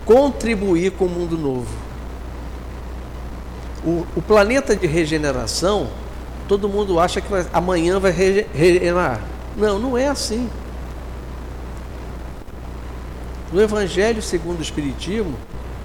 contribuir 0.05 0.91
com 0.91 1.05
o 1.05 1.09
mundo 1.09 1.37
novo. 1.37 1.73
O, 3.83 4.05
o 4.15 4.21
planeta 4.21 4.75
de 4.75 4.85
regeneração, 4.85 5.87
todo 6.47 6.69
mundo 6.69 6.99
acha 6.99 7.21
que 7.21 7.29
vai, 7.29 7.45
amanhã 7.53 7.99
vai 7.99 8.11
regenerar. 8.11 9.21
Não, 9.55 9.79
não 9.79 9.97
é 9.97 10.07
assim. 10.07 10.49
No 13.51 13.61
Evangelho 13.61 14.21
segundo 14.21 14.59
o 14.59 14.61
Espiritismo, 14.61 15.35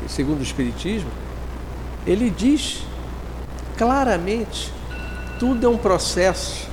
segundo 0.09 0.41
o 0.41 0.43
Espiritismo, 0.43 1.11
ele 2.07 2.31
diz 2.31 2.83
claramente, 3.77 4.73
tudo 5.39 5.67
é 5.67 5.69
um 5.69 5.77
processo 5.77 6.69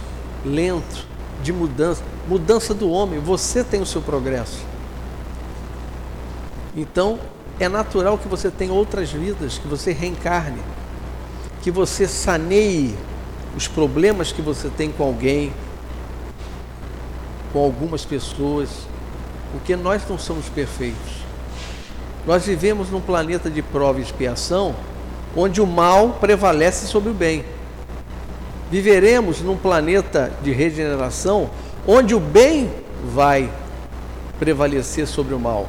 lento 0.45 1.05
de 1.41 1.51
mudança, 1.51 2.03
mudança 2.27 2.73
do 2.73 2.89
homem. 2.89 3.19
Você 3.19 3.63
tem 3.63 3.81
o 3.81 3.85
seu 3.85 4.01
progresso. 4.01 4.59
Então, 6.75 7.19
é 7.59 7.69
natural 7.69 8.17
que 8.17 8.27
você 8.27 8.49
tenha 8.49 8.73
outras 8.73 9.11
vidas, 9.11 9.57
que 9.57 9.67
você 9.67 9.91
reencarne, 9.91 10.59
que 11.61 11.69
você 11.69 12.07
saneie 12.07 12.95
os 13.55 13.67
problemas 13.67 14.31
que 14.31 14.41
você 14.41 14.69
tem 14.69 14.91
com 14.91 15.03
alguém, 15.03 15.53
com 17.51 17.59
algumas 17.63 18.03
pessoas, 18.03 18.69
porque 19.51 19.75
nós 19.75 20.01
não 20.09 20.17
somos 20.17 20.49
perfeitos. 20.49 21.23
Nós 22.25 22.45
vivemos 22.45 22.89
num 22.89 23.01
planeta 23.01 23.49
de 23.49 23.61
prova 23.61 23.99
e 23.99 24.01
expiação, 24.01 24.75
onde 25.35 25.61
o 25.61 25.67
mal 25.67 26.17
prevalece 26.19 26.87
sobre 26.87 27.11
o 27.11 27.13
bem. 27.13 27.45
Viveremos 28.71 29.41
num 29.41 29.57
planeta 29.57 30.31
de 30.41 30.51
regeneração, 30.51 31.49
onde 31.87 32.15
o 32.15 32.19
bem 32.19 32.71
vai 33.13 33.51
prevalecer 34.39 35.07
sobre 35.07 35.33
o 35.33 35.39
mal. 35.39 35.67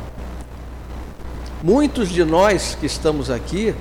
Muitos 1.63 2.09
de 2.09 2.25
nós 2.25 2.77
que 2.79 2.87
estamos 2.87 3.31
aqui 3.31 3.75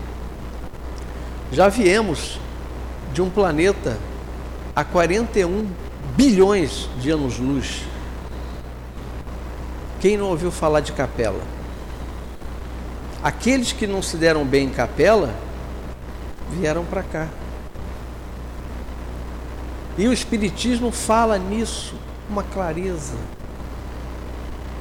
já 1.51 1.69
viemos 1.69 2.39
de 3.13 3.21
um 3.21 3.29
planeta 3.29 3.97
a 4.75 4.83
41 4.83 5.67
bilhões 6.15 6.89
de 6.99 7.11
anos-luz. 7.11 7.83
Quem 9.99 10.17
não 10.17 10.27
ouviu 10.27 10.51
falar 10.51 10.79
de 10.79 10.91
capela? 10.91 11.41
Aqueles 13.23 13.71
que 13.71 13.87
não 13.87 14.01
se 14.01 14.17
deram 14.17 14.43
bem 14.43 14.65
em 14.65 14.69
capela 14.69 15.33
vieram 16.51 16.83
para 16.83 17.03
cá. 17.03 17.27
E 19.97 20.07
o 20.07 20.13
Espiritismo 20.13 20.91
fala 20.91 21.37
nisso, 21.37 21.95
uma 22.29 22.43
clareza, 22.43 23.15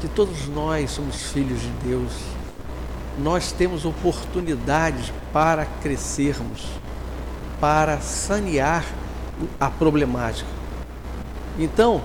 que 0.00 0.08
todos 0.08 0.48
nós 0.48 0.90
somos 0.90 1.30
filhos 1.30 1.60
de 1.60 1.70
Deus 1.84 2.12
nós 3.18 3.52
temos 3.52 3.84
oportunidades 3.84 5.12
para 5.32 5.66
crescermos, 5.82 6.66
para 7.60 8.00
sanear 8.00 8.84
a 9.60 9.68
problemática. 9.68 10.48
Então, 11.58 12.02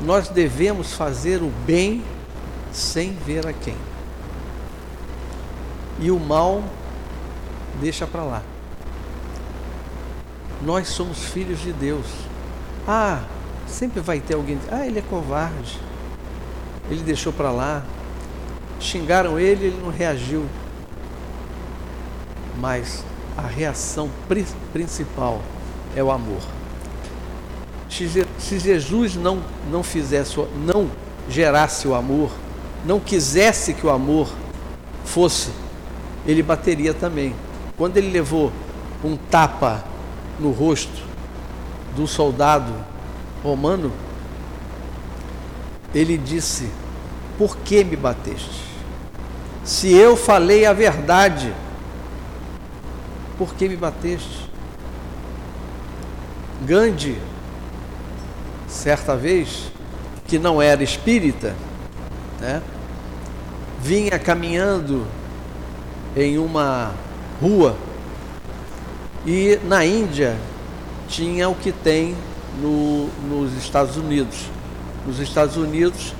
nós 0.00 0.28
devemos 0.28 0.92
fazer 0.92 1.42
o 1.42 1.50
bem 1.66 2.04
sem 2.72 3.12
ver 3.14 3.46
a 3.46 3.52
quem. 3.52 3.76
E 6.00 6.10
o 6.10 6.20
mal 6.20 6.62
deixa 7.80 8.06
para 8.06 8.22
lá. 8.22 8.42
Nós 10.62 10.88
somos 10.88 11.24
filhos 11.24 11.60
de 11.60 11.72
Deus. 11.72 12.06
Ah, 12.86 13.22
sempre 13.66 14.00
vai 14.00 14.20
ter 14.20 14.34
alguém. 14.34 14.58
Ah, 14.70 14.86
ele 14.86 14.98
é 14.98 15.02
covarde. 15.02 15.78
Ele 16.90 17.02
deixou 17.02 17.32
para 17.32 17.50
lá. 17.50 17.84
Xingaram 18.80 19.38
ele, 19.38 19.66
ele 19.66 19.80
não 19.82 19.90
reagiu. 19.90 20.46
Mas 22.60 23.04
a 23.36 23.46
reação 23.46 24.10
principal 24.72 25.40
é 25.94 26.02
o 26.02 26.10
amor. 26.10 26.42
Se 27.88 28.58
Jesus 28.58 29.16
não, 29.16 29.42
não 29.70 29.82
fizesse, 29.82 30.36
não 30.64 30.90
gerasse 31.28 31.86
o 31.88 31.94
amor, 31.94 32.30
não 32.84 33.00
quisesse 33.00 33.74
que 33.74 33.86
o 33.86 33.90
amor 33.90 34.28
fosse, 35.04 35.50
ele 36.26 36.42
bateria 36.42 36.92
também. 36.92 37.34
Quando 37.76 37.96
ele 37.96 38.10
levou 38.10 38.52
um 39.04 39.16
tapa 39.16 39.84
no 40.38 40.50
rosto 40.50 41.02
do 41.96 42.06
soldado 42.06 42.72
romano, 43.42 43.92
ele 45.94 46.16
disse: 46.16 46.70
Por 47.36 47.56
que 47.58 47.82
me 47.82 47.96
bateste? 47.96 48.68
Se 49.64 49.92
eu 49.92 50.16
falei 50.16 50.64
a 50.64 50.72
verdade, 50.72 51.52
por 53.36 53.54
que 53.54 53.68
me 53.68 53.76
bateste? 53.76 54.48
Gandhi, 56.64 57.18
certa 58.66 59.16
vez, 59.16 59.70
que 60.26 60.38
não 60.38 60.60
era 60.60 60.82
espírita, 60.82 61.54
né, 62.40 62.62
vinha 63.80 64.18
caminhando 64.18 65.06
em 66.16 66.38
uma 66.38 66.92
rua 67.40 67.76
e 69.28 69.60
na 69.62 69.84
Índia 69.84 70.38
tinha 71.06 71.50
o 71.50 71.54
que 71.54 71.70
tem 71.70 72.16
no, 72.62 73.08
nos 73.28 73.54
Estados 73.62 73.98
Unidos. 73.98 74.46
Nos 75.06 75.20
Estados 75.20 75.54
Unidos, 75.54 76.14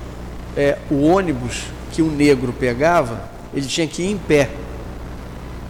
é, 0.55 0.77
o 0.91 1.07
ônibus 1.07 1.63
que 1.91 2.03
o 2.03 2.11
negro 2.11 2.53
pegava, 2.53 3.19
ele 3.51 3.65
tinha 3.65 3.87
que 3.87 4.03
ir 4.03 4.11
em 4.11 4.17
pé, 4.19 4.51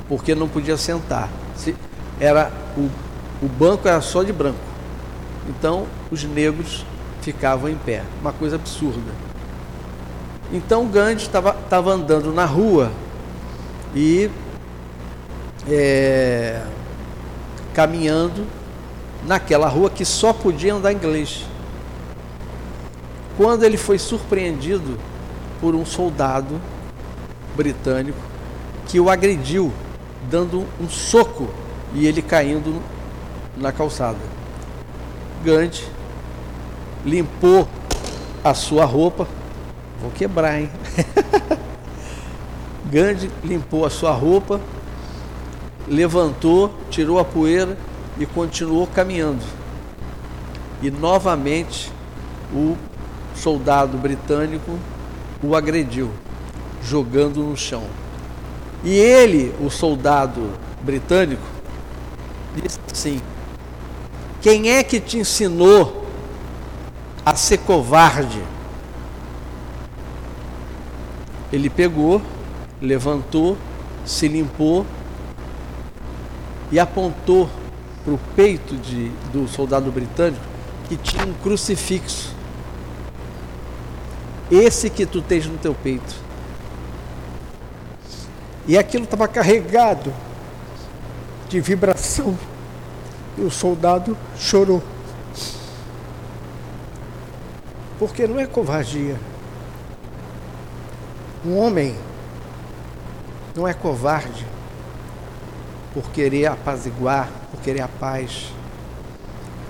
porque 0.09 0.35
não 0.35 0.49
podia 0.49 0.75
sentar. 0.75 1.29
Se, 1.55 1.73
era 2.19 2.51
o, 2.75 2.89
o 3.41 3.47
banco 3.47 3.87
era 3.87 4.01
só 4.01 4.21
de 4.21 4.33
branco. 4.33 4.59
Então 5.47 5.87
os 6.11 6.25
negros 6.25 6.85
ficavam 7.21 7.69
em 7.69 7.77
pé, 7.77 8.03
uma 8.19 8.33
coisa 8.33 8.57
absurda. 8.57 9.13
Então 10.51 10.89
Gandhi 10.89 11.23
estava 11.23 11.89
andando 11.89 12.33
na 12.33 12.43
rua 12.43 12.91
e 13.95 14.29
é, 15.69 16.63
caminhando 17.73 18.45
naquela 19.25 19.67
rua 19.67 19.89
que 19.89 20.05
só 20.05 20.33
podia 20.33 20.73
andar 20.73 20.93
inglês. 20.93 21.45
Quando 23.37 23.63
ele 23.63 23.77
foi 23.77 23.97
surpreendido 23.97 24.97
por 25.61 25.75
um 25.75 25.85
soldado 25.85 26.59
britânico 27.55 28.17
que 28.87 28.99
o 28.99 29.09
agrediu, 29.09 29.71
dando 30.29 30.65
um 30.79 30.89
soco 30.89 31.49
e 31.93 32.07
ele 32.07 32.21
caindo 32.21 32.81
na 33.55 33.71
calçada. 33.71 34.19
Gandhi 35.43 35.83
limpou 37.05 37.67
a 38.43 38.53
sua 38.53 38.85
roupa, 38.85 39.27
vou 40.01 40.11
quebrar, 40.11 40.59
hein? 40.59 40.69
Gandhi 42.91 43.29
limpou 43.43 43.85
a 43.85 43.89
sua 43.89 44.11
roupa, 44.11 44.59
levantou, 45.89 46.71
tirou 46.89 47.19
a 47.19 47.25
poeira 47.25 47.75
e 48.19 48.25
continuou 48.25 48.85
caminhando. 48.85 49.43
E 50.81 50.91
novamente 50.91 51.91
o 52.53 52.77
soldado 53.35 53.97
britânico 53.97 54.77
o 55.41 55.55
agrediu, 55.55 56.11
jogando 56.83 57.41
no 57.41 57.57
chão. 57.57 57.83
E 58.83 58.91
ele, 58.91 59.53
o 59.59 59.69
soldado 59.69 60.51
britânico, 60.81 61.41
disse 62.55 62.79
assim: 62.91 63.21
Quem 64.41 64.71
é 64.71 64.83
que 64.83 64.99
te 64.99 65.17
ensinou 65.17 66.05
a 67.25 67.35
ser 67.35 67.57
covarde? 67.59 68.41
Ele 71.51 71.69
pegou, 71.69 72.21
levantou, 72.81 73.57
se 74.05 74.27
limpou 74.27 74.85
e 76.71 76.79
apontou 76.79 77.49
para 78.03 78.13
o 78.13 78.19
peito 78.35 78.75
de, 78.75 79.09
do 79.31 79.47
soldado 79.47 79.91
britânico 79.91 80.43
que 80.87 80.97
tinha 80.97 81.25
um 81.25 81.33
crucifixo. 81.33 82.33
Esse 84.49 84.89
que 84.89 85.05
tu 85.05 85.21
tens 85.21 85.45
no 85.45 85.57
teu 85.57 85.75
peito. 85.75 86.15
E 88.67 88.77
aquilo 88.77 89.03
estava 89.03 89.27
carregado 89.27 90.13
de 91.47 91.59
vibração. 91.59 92.37
E 93.37 93.41
o 93.41 93.51
soldado 93.51 94.17
chorou. 94.37 94.81
Porque 97.99 98.27
não 98.27 98.39
é 98.39 98.47
covardia. 98.47 99.19
Um 101.45 101.57
homem 101.57 101.95
não 103.55 103.67
é 103.67 103.73
covarde 103.73 104.45
por 105.93 106.09
querer 106.11 106.47
apaziguar, 106.47 107.29
por 107.51 107.61
querer 107.61 107.81
a 107.81 107.87
paz. 107.87 108.51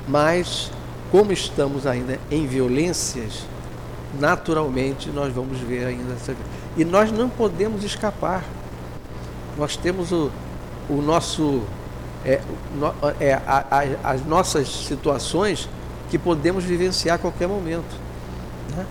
Mas, 0.07 0.71
como 1.11 1.31
estamos 1.31 1.85
ainda 1.85 2.19
em 2.31 2.45
violências, 2.47 3.45
naturalmente 4.19 5.09
nós 5.09 5.33
vamos 5.33 5.59
ver 5.59 5.85
ainda 5.85 6.13
essa. 6.13 6.35
E 6.75 6.83
nós 6.83 7.11
não 7.11 7.29
podemos 7.29 7.83
escapar. 7.83 8.43
Nós 9.57 9.75
temos 9.75 10.11
o, 10.11 10.31
o 10.89 11.01
nosso. 11.01 11.61
É, 12.25 12.41
é, 13.19 13.33
a, 13.33 13.65
a, 13.71 14.11
as 14.11 14.25
nossas 14.25 14.67
situações 14.67 15.69
que 16.09 16.17
podemos 16.17 16.63
vivenciar 16.63 17.15
a 17.15 17.19
qualquer 17.19 17.47
momento. 17.47 17.95
Né? 18.75 18.85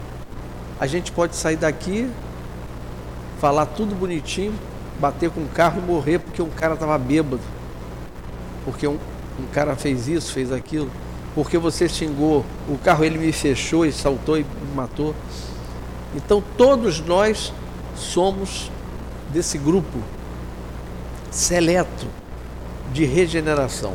A 0.80 0.86
gente 0.86 1.12
pode 1.12 1.36
sair 1.36 1.56
daqui, 1.56 2.10
falar 3.40 3.66
tudo 3.66 3.94
bonitinho, 3.94 4.54
bater 4.98 5.30
com 5.30 5.40
um 5.40 5.48
carro 5.48 5.80
e 5.80 5.86
morrer 5.86 6.18
porque 6.18 6.42
um 6.42 6.50
cara 6.50 6.74
estava 6.74 6.98
bêbado. 6.98 7.42
Porque 8.64 8.86
um, 8.86 8.98
um 9.38 9.46
cara 9.52 9.76
fez 9.76 10.08
isso, 10.08 10.32
fez 10.32 10.52
aquilo. 10.52 10.90
Porque 11.34 11.56
você 11.56 11.88
xingou 11.88 12.44
o 12.68 12.76
carro, 12.78 13.04
ele 13.04 13.18
me 13.18 13.32
fechou 13.32 13.86
e 13.86 13.92
saltou 13.92 14.38
e 14.38 14.44
me 14.44 14.74
matou. 14.74 15.14
Então 16.14 16.42
todos 16.56 17.00
nós 17.00 17.52
somos 17.94 18.70
desse 19.32 19.58
grupo 19.58 19.98
seleto 21.30 22.06
de 22.92 23.04
regeneração. 23.04 23.94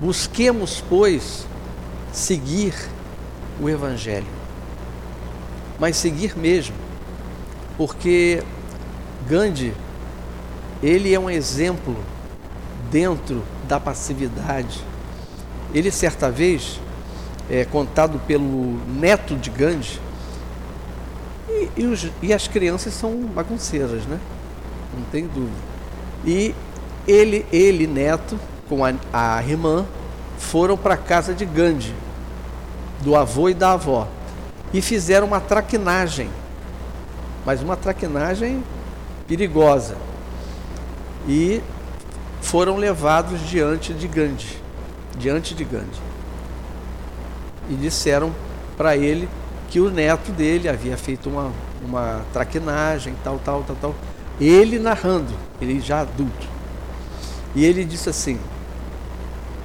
Busquemos, 0.00 0.82
pois, 0.88 1.46
seguir 2.12 2.74
o 3.60 3.68
Evangelho. 3.68 4.26
Mas 5.78 5.96
seguir 5.96 6.36
mesmo, 6.36 6.74
porque 7.76 8.42
Gandhi, 9.28 9.72
ele 10.82 11.14
é 11.14 11.18
um 11.18 11.30
exemplo 11.30 11.96
dentro 12.90 13.42
da 13.68 13.78
passividade. 13.78 14.82
Ele, 15.72 15.90
certa 15.90 16.30
vez, 16.30 16.80
é 17.48 17.64
contado 17.64 18.20
pelo 18.26 18.78
neto 18.88 19.36
de 19.36 19.50
Gandhi, 19.50 20.00
e, 21.48 21.68
e, 21.76 21.86
os, 21.86 22.10
e 22.22 22.32
as 22.32 22.48
crianças 22.48 22.94
são 22.94 23.24
bagunceiras, 23.26 24.04
né? 24.06 24.18
Não 24.96 25.04
tem 25.10 25.26
dúvida. 25.26 25.56
E 26.24 26.54
ele, 27.06 27.46
ele 27.52 27.86
neto, 27.86 28.38
com 28.68 28.84
a, 28.84 28.92
a 29.12 29.42
irmã, 29.42 29.86
foram 30.38 30.76
para 30.76 30.94
a 30.94 30.96
casa 30.96 31.34
de 31.34 31.44
Gandhi, 31.44 31.94
do 33.00 33.16
avô 33.16 33.48
e 33.48 33.54
da 33.54 33.72
avó, 33.72 34.08
e 34.72 34.80
fizeram 34.80 35.26
uma 35.26 35.40
traquinagem. 35.40 36.28
Mas 37.44 37.62
uma 37.62 37.76
traquinagem 37.76 38.62
perigosa. 39.26 39.96
E 41.28 41.62
foram 42.40 42.76
levados 42.76 43.40
diante 43.48 43.94
de 43.94 44.08
Gandhi, 44.08 44.58
diante 45.16 45.54
de 45.54 45.64
Gandhi. 45.64 46.00
E 47.70 47.74
disseram 47.74 48.34
para 48.76 48.96
ele 48.96 49.28
que 49.70 49.80
o 49.80 49.90
neto 49.90 50.32
dele 50.32 50.68
havia 50.68 50.96
feito 50.96 51.30
uma, 51.30 51.52
uma 51.82 52.22
traquinagem, 52.32 53.14
tal, 53.22 53.38
tal, 53.38 53.62
tal, 53.62 53.76
tal. 53.80 53.94
Ele 54.40 54.78
narrando, 54.78 55.32
ele 55.60 55.80
já 55.80 56.00
adulto. 56.00 56.46
E 57.54 57.64
ele 57.64 57.84
disse 57.84 58.08
assim, 58.08 58.38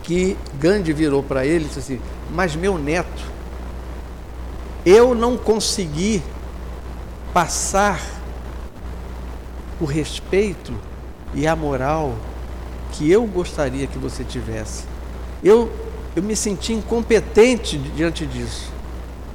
que 0.04 0.38
Gandhi 0.60 0.94
virou 0.94 1.24
para 1.24 1.46
ele 1.46 1.66
e 1.66 1.68
disse 1.68 1.80
assim, 1.80 2.02
mas 2.32 2.56
meu 2.56 2.78
neto, 2.78 3.24
eu 4.86 5.14
não 5.14 5.36
consegui 5.36 6.22
passar 7.34 8.00
o 9.82 9.86
respeito 9.86 10.74
e 11.34 11.48
a 11.48 11.56
moral 11.56 12.16
que 12.94 13.10
eu 13.12 13.26
gostaria 13.26 13.88
que 13.88 13.98
você 13.98 14.24
tivesse. 14.24 14.86
Eu, 15.44 15.72
eu 16.16 16.24
me 16.24 16.36
senti 16.36 16.74
incompetente 16.74 17.78
diante 17.78 18.26
disso. 18.26 18.72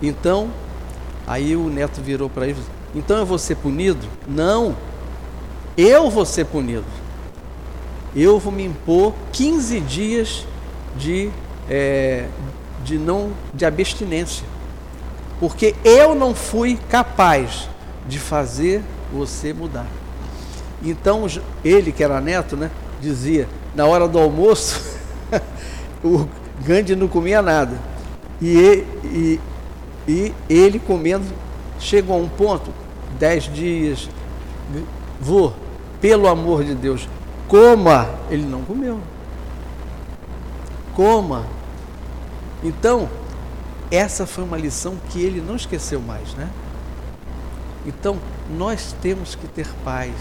Então, 0.00 0.50
aí 1.26 1.54
o 1.54 1.68
neto 1.68 2.00
virou 2.00 2.28
para 2.28 2.46
ele: 2.46 2.60
então 2.94 3.18
eu 3.18 3.26
vou 3.26 3.38
ser 3.38 3.56
punido? 3.56 4.06
Não, 4.26 4.76
eu 5.76 6.10
vou 6.10 6.26
ser 6.26 6.46
punido. 6.46 6.84
Eu 8.14 8.38
vou 8.38 8.52
me 8.52 8.64
impor 8.64 9.14
15 9.32 9.80
dias 9.80 10.46
de, 10.96 11.30
é, 11.68 12.26
de 12.84 12.98
não 12.98 13.32
de 13.54 13.64
abstinência. 13.64 14.44
porque 15.40 15.74
eu 15.84 16.14
não 16.14 16.34
fui 16.34 16.78
capaz 16.88 17.68
de 18.06 18.18
fazer 18.18 18.82
você 19.12 19.52
mudar. 19.52 19.86
Então 20.82 21.26
ele, 21.64 21.92
que 21.92 22.02
era 22.02 22.20
neto, 22.20 22.56
né, 22.56 22.70
dizia, 23.00 23.48
na 23.74 23.86
hora 23.86 24.08
do 24.08 24.18
almoço, 24.18 24.80
o 26.02 26.26
Gandhi 26.64 26.96
não 26.96 27.08
comia 27.08 27.40
nada. 27.40 27.76
E, 28.40 28.84
e, 29.04 29.40
e 30.08 30.34
ele 30.48 30.78
comendo, 30.78 31.24
chegou 31.78 32.16
a 32.16 32.18
um 32.18 32.28
ponto, 32.28 32.72
dez 33.18 33.44
dias, 33.44 34.08
vô, 35.20 35.52
pelo 36.00 36.26
amor 36.26 36.64
de 36.64 36.74
Deus, 36.74 37.08
coma. 37.46 38.08
Ele 38.28 38.44
não 38.44 38.62
comeu. 38.62 39.00
Coma. 40.94 41.46
Então, 42.62 43.08
essa 43.90 44.26
foi 44.26 44.42
uma 44.42 44.56
lição 44.56 44.96
que 45.10 45.20
ele 45.22 45.40
não 45.40 45.54
esqueceu 45.54 46.00
mais, 46.00 46.34
né? 46.34 46.48
Então, 47.86 48.16
nós 48.56 48.94
temos 49.00 49.34
que 49.34 49.46
ter 49.46 49.68
paz. 49.84 50.12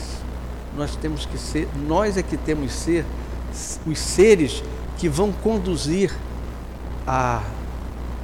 Nós 0.76 0.96
temos 0.96 1.26
que 1.26 1.38
ser, 1.38 1.68
nós 1.88 2.18
é 2.18 2.24
que 2.24 2.38
temos 2.38 2.72
ser 2.72 3.06
os 3.86 4.00
seres 4.00 4.64
que 4.98 5.10
vão 5.10 5.32
conduzir 5.32 6.16
a, 7.06 7.42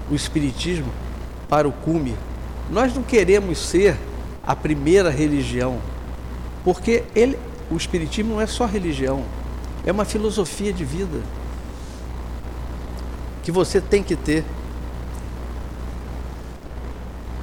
o 0.09 0.15
espiritismo 0.15 0.91
para 1.49 1.67
o 1.67 1.71
cume. 1.71 2.15
Nós 2.69 2.93
não 2.93 3.03
queremos 3.03 3.57
ser 3.57 3.97
a 4.45 4.55
primeira 4.55 5.09
religião, 5.09 5.79
porque 6.63 7.03
ele, 7.15 7.37
o 7.69 7.75
espiritismo 7.75 8.35
não 8.35 8.41
é 8.41 8.47
só 8.47 8.65
religião, 8.65 9.23
é 9.85 9.91
uma 9.91 10.05
filosofia 10.05 10.71
de 10.71 10.85
vida 10.85 11.19
que 13.43 13.51
você 13.51 13.79
tem 13.79 14.03
que 14.03 14.15
ter. 14.15 14.43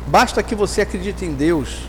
Basta 0.07 0.43
que 0.43 0.55
você 0.55 0.83
acredite 0.83 1.25
em 1.25 1.33
Deus, 1.33 1.88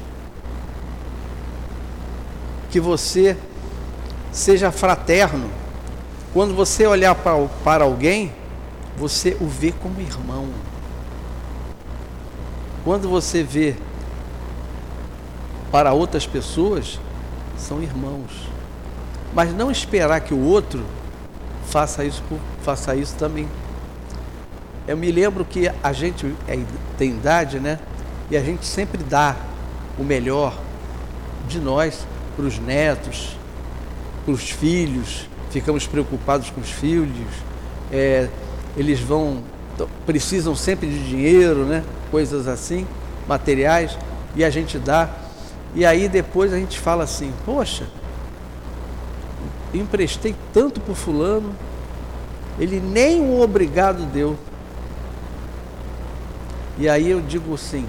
que 2.75 2.79
você 2.81 3.37
seja 4.33 4.69
fraterno. 4.69 5.49
Quando 6.33 6.53
você 6.53 6.85
olhar 6.85 7.15
para, 7.15 7.47
para 7.63 7.85
alguém, 7.85 8.33
você 8.97 9.37
o 9.39 9.47
vê 9.47 9.71
como 9.71 10.01
irmão. 10.01 10.49
Quando 12.83 13.07
você 13.07 13.43
vê 13.43 13.75
para 15.71 15.93
outras 15.93 16.27
pessoas, 16.27 16.99
são 17.57 17.81
irmãos. 17.81 18.49
Mas 19.33 19.55
não 19.55 19.71
esperar 19.71 20.19
que 20.19 20.33
o 20.33 20.43
outro 20.43 20.83
faça 21.67 22.03
isso, 22.03 22.21
faça 22.61 22.93
isso 22.93 23.15
também. 23.15 23.47
Eu 24.85 24.97
me 24.97 25.09
lembro 25.13 25.45
que 25.45 25.71
a 25.81 25.93
gente 25.93 26.35
é, 26.45 26.59
tem 26.97 27.11
idade, 27.11 27.57
né? 27.57 27.79
E 28.29 28.35
a 28.35 28.41
gente 28.41 28.65
sempre 28.65 29.01
dá 29.01 29.33
o 29.97 30.03
melhor 30.03 30.53
de 31.47 31.57
nós 31.57 32.05
para 32.35 32.45
os 32.45 32.59
netos, 32.59 33.37
para 34.25 34.33
os 34.33 34.49
filhos. 34.49 35.27
Ficamos 35.49 35.87
preocupados 35.87 36.49
com 36.49 36.61
os 36.61 36.69
filhos. 36.69 37.27
É, 37.91 38.27
eles 38.75 38.99
vão 38.99 39.43
precisam 40.05 40.55
sempre 40.55 40.87
de 40.87 41.07
dinheiro, 41.07 41.65
né? 41.65 41.83
Coisas 42.09 42.47
assim, 42.47 42.87
materiais, 43.27 43.97
e 44.35 44.43
a 44.43 44.49
gente 44.49 44.77
dá. 44.77 45.09
E 45.73 45.85
aí 45.85 46.07
depois 46.07 46.53
a 46.53 46.57
gente 46.57 46.79
fala 46.79 47.03
assim: 47.03 47.33
"Poxa, 47.45 47.85
emprestei 49.73 50.35
tanto 50.53 50.79
para 50.79 50.95
fulano, 50.95 51.53
ele 52.59 52.79
nem 52.79 53.21
o 53.21 53.41
obrigado 53.41 54.05
deu". 54.05 54.37
E 56.77 56.89
aí 56.89 57.09
eu 57.09 57.21
digo 57.21 57.53
assim, 57.53 57.87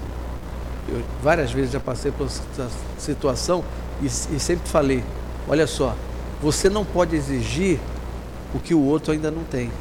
eu 0.87 1.01
várias 1.21 1.51
vezes 1.51 1.71
já 1.71 1.79
passei 1.79 2.09
por 2.09 2.25
essa 2.25 2.69
situação 2.97 3.63
e, 4.01 4.05
e 4.05 4.39
sempre 4.39 4.69
falei, 4.69 5.03
olha 5.47 5.67
só, 5.67 5.95
você 6.41 6.69
não 6.69 6.85
pode 6.85 7.15
exigir 7.15 7.79
o 8.53 8.59
que 8.59 8.73
o 8.73 8.81
outro 8.83 9.11
ainda 9.11 9.31
não 9.31 9.43
tem. 9.43 9.71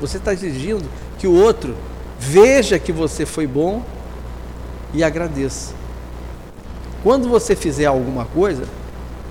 Você 0.00 0.18
está 0.18 0.32
exigindo 0.32 0.84
que 1.18 1.26
o 1.26 1.34
outro 1.34 1.74
veja 2.18 2.78
que 2.78 2.92
você 2.92 3.26
foi 3.26 3.46
bom 3.46 3.82
e 4.92 5.02
agradeça. 5.02 5.74
Quando 7.02 7.28
você 7.28 7.54
fizer 7.54 7.86
alguma 7.86 8.24
coisa, 8.24 8.64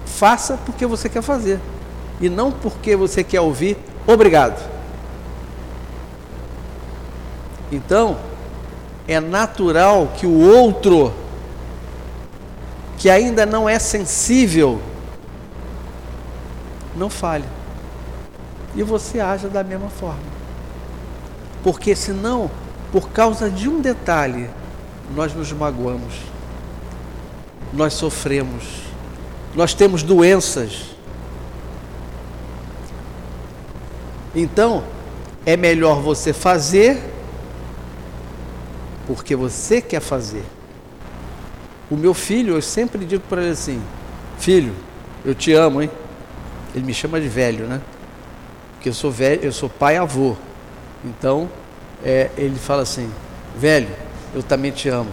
faça 0.06 0.58
porque 0.66 0.86
você 0.86 1.10
quer 1.10 1.22
fazer 1.22 1.60
e 2.20 2.30
não 2.30 2.52
porque 2.52 2.96
você 2.96 3.24
quer 3.24 3.42
ouvir 3.42 3.78
obrigado. 4.06 4.78
Então, 7.72 8.18
é 9.08 9.20
natural 9.20 10.14
que 10.18 10.26
o 10.26 10.40
outro, 10.40 11.14
que 12.98 13.10
ainda 13.10 13.46
não 13.46 13.70
é 13.70 13.78
sensível, 13.78 14.82
não 16.96 17.10
fale. 17.10 17.46
E 18.76 18.84
você 18.84 19.20
haja 19.20 19.48
da 19.48 19.64
mesma 19.64 19.90
forma. 19.90 20.20
Porque 21.64 21.96
senão, 21.96 22.50
por 22.92 23.10
causa 23.10 23.50
de 23.50 23.70
um 23.70 23.80
detalhe, 23.80 24.50
nós 25.16 25.34
nos 25.34 25.52
magoamos, 25.52 26.16
nós 27.72 27.94
sofremos, 27.94 28.64
nós 29.56 29.74
temos 29.74 30.04
doenças. 30.04 30.96
Então, 34.36 34.84
é 35.46 35.56
melhor 35.56 36.02
você 36.02 36.34
fazer 36.34 37.14
porque 39.08 39.36
você 39.36 39.82
quer 39.82 40.02
fazer. 40.02 40.44
O 41.90 41.96
meu 41.96 42.14
filho, 42.14 42.56
eu 42.56 42.62
sempre 42.62 43.06
digo 43.06 43.24
para 43.30 43.42
ele 43.42 43.52
assim: 43.52 43.82
Filho, 44.38 44.74
eu 45.24 45.34
te 45.34 45.54
amo, 45.54 45.82
hein? 45.82 45.90
Ele 46.76 46.86
me 46.86 46.94
chama 46.94 47.20
de 47.20 47.30
velho, 47.30 47.66
né? 47.66 47.82
Porque 48.74 48.90
eu 48.90 48.94
sou 48.94 49.10
velho, 49.10 49.42
eu 49.44 49.52
sou 49.52 49.70
pai 49.70 49.96
avô. 49.96 50.36
Então, 51.04 51.50
é, 52.04 52.30
ele 52.38 52.58
fala 52.58 52.82
assim: 52.82 53.10
Velho, 53.58 53.90
eu 54.36 54.44
também 54.44 54.72
te 54.72 54.90
amo. 54.90 55.10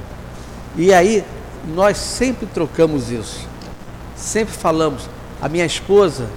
E 0.76 0.92
aí, 0.92 1.24
nós 1.68 1.96
sempre 1.96 2.46
trocamos 2.46 3.10
isso. 3.10 3.48
Sempre 4.16 4.52
falamos. 4.52 5.08
A 5.40 5.48
minha 5.48 5.64
esposa, 5.64 6.28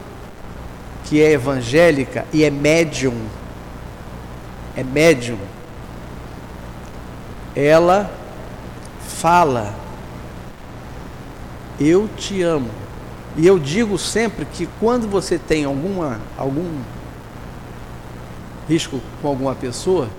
que 1.06 1.22
é 1.22 1.32
evangélica 1.32 2.26
e 2.32 2.44
é 2.44 2.52
médium, 2.52 3.16
é 4.76 4.84
médium, 4.84 5.40
ela 7.56 8.12
fala: 9.08 9.87
Eu 11.80 12.10
te 12.18 12.42
amo. 12.42 12.70
E 13.36 13.46
eu 13.46 13.60
digo 13.60 13.98
sempre 13.98 14.46
que 14.46 14.68
quando 14.80 15.08
você 15.08 15.38
tem 15.38 15.66
alguma, 15.66 16.20
algum 16.36 16.82
risco 18.68 19.00
com 19.22 19.28
alguma 19.28 19.54
pessoa, 19.54 20.10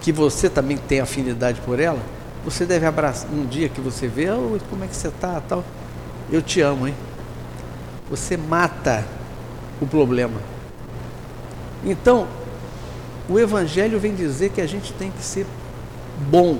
que 0.00 0.12
você 0.12 0.48
também 0.48 0.76
tem 0.76 1.00
afinidade 1.00 1.60
por 1.62 1.80
ela, 1.80 2.00
você 2.44 2.64
deve 2.64 2.86
abraçar 2.86 3.28
um 3.30 3.44
dia 3.44 3.68
que 3.68 3.80
você 3.80 4.06
vê, 4.06 4.30
oh, 4.30 4.56
como 4.70 4.84
é 4.84 4.86
que 4.86 4.94
você 4.94 5.08
está, 5.08 5.40
tal. 5.40 5.64
Eu 6.30 6.40
te 6.40 6.60
amo, 6.60 6.86
hein? 6.86 6.94
Você 8.08 8.36
mata 8.36 9.04
o 9.80 9.86
problema. 9.86 10.40
Então, 11.84 12.26
o 13.28 13.38
Evangelho 13.38 13.98
vem 13.98 14.14
dizer 14.14 14.50
que 14.50 14.60
a 14.60 14.66
gente 14.66 14.92
tem 14.92 15.10
que 15.10 15.22
ser 15.22 15.46
bom, 16.30 16.58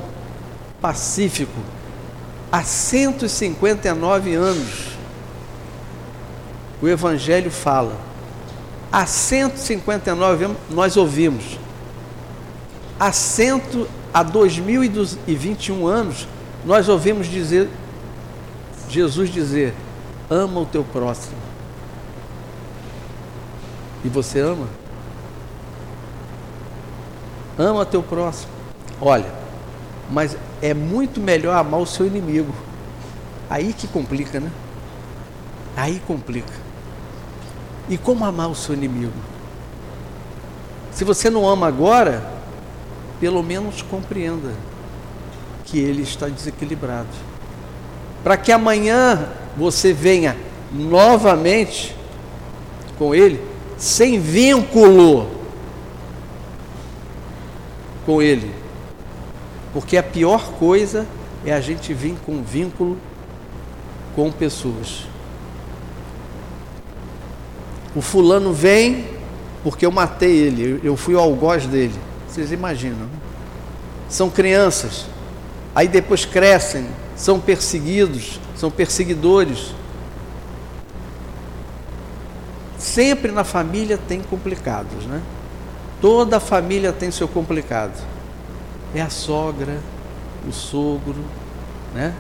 pacífico, 0.80 1.60
há 2.50 2.62
159 2.62 4.34
anos. 4.34 4.88
O 6.80 6.88
Evangelho 6.88 7.50
fala. 7.50 7.96
Há 8.90 9.04
159 9.04 10.44
anos 10.44 10.56
nós 10.70 10.96
ouvimos. 10.96 11.58
Há, 12.98 13.12
cento, 13.12 13.88
há 14.12 14.22
2021 14.22 15.86
anos 15.86 16.26
nós 16.64 16.88
ouvimos 16.88 17.28
dizer, 17.28 17.68
Jesus 18.88 19.30
dizer, 19.30 19.72
ama 20.28 20.60
o 20.60 20.66
teu 20.66 20.82
próximo. 20.82 21.36
E 24.04 24.08
você 24.08 24.40
ama? 24.40 24.66
Ama 27.56 27.84
teu 27.84 28.02
próximo. 28.02 28.52
Olha, 29.00 29.32
mas 30.10 30.36
é 30.60 30.74
muito 30.74 31.20
melhor 31.20 31.56
amar 31.56 31.80
o 31.80 31.86
seu 31.86 32.06
inimigo. 32.06 32.52
Aí 33.48 33.72
que 33.72 33.86
complica, 33.86 34.40
né? 34.40 34.50
Aí 35.76 36.00
complica. 36.06 36.52
E 37.88 37.96
como 37.96 38.24
amar 38.24 38.50
o 38.50 38.54
seu 38.54 38.74
inimigo? 38.74 39.12
Se 40.92 41.04
você 41.04 41.30
não 41.30 41.48
ama 41.48 41.66
agora, 41.68 42.28
pelo 43.20 43.42
menos 43.42 43.82
compreenda 43.82 44.52
que 45.64 45.78
ele 45.78 46.02
está 46.02 46.28
desequilibrado. 46.28 47.08
Para 48.22 48.36
que 48.36 48.50
amanhã 48.50 49.28
você 49.56 49.92
venha 49.92 50.36
novamente 50.72 51.96
com 52.98 53.14
ele, 53.14 53.40
sem 53.76 54.18
vínculo 54.18 55.30
com 58.04 58.20
ele 58.20 58.52
Porque 59.72 59.96
a 59.96 60.02
pior 60.02 60.52
coisa 60.52 61.06
é 61.44 61.52
a 61.52 61.60
gente 61.60 61.92
vir 61.92 62.16
com 62.24 62.42
vínculo 62.42 62.98
com 64.14 64.32
pessoas. 64.32 65.06
O 67.94 68.00
fulano 68.00 68.52
vem 68.52 69.06
porque 69.62 69.84
eu 69.84 69.90
matei 69.90 70.36
ele, 70.36 70.80
eu 70.82 70.96
fui 70.96 71.14
o 71.14 71.18
algoz 71.18 71.66
dele. 71.66 71.94
Vocês 72.28 72.52
imaginam? 72.52 72.98
Né? 72.98 73.18
São 74.08 74.30
crianças, 74.30 75.06
aí 75.74 75.88
depois 75.88 76.24
crescem, 76.24 76.86
são 77.16 77.40
perseguidos, 77.40 78.40
são 78.56 78.70
perseguidores. 78.70 79.74
Sempre 82.78 83.32
na 83.32 83.44
família 83.44 83.98
tem 83.98 84.20
complicados, 84.22 85.04
né? 85.04 85.20
Toda 86.00 86.38
família 86.38 86.92
tem 86.92 87.10
seu 87.10 87.26
complicado. 87.26 88.00
É 88.94 89.00
a 89.00 89.10
sogra, 89.10 89.78
o 90.46 90.52
sogro, 90.52 91.22
né? 91.94 92.14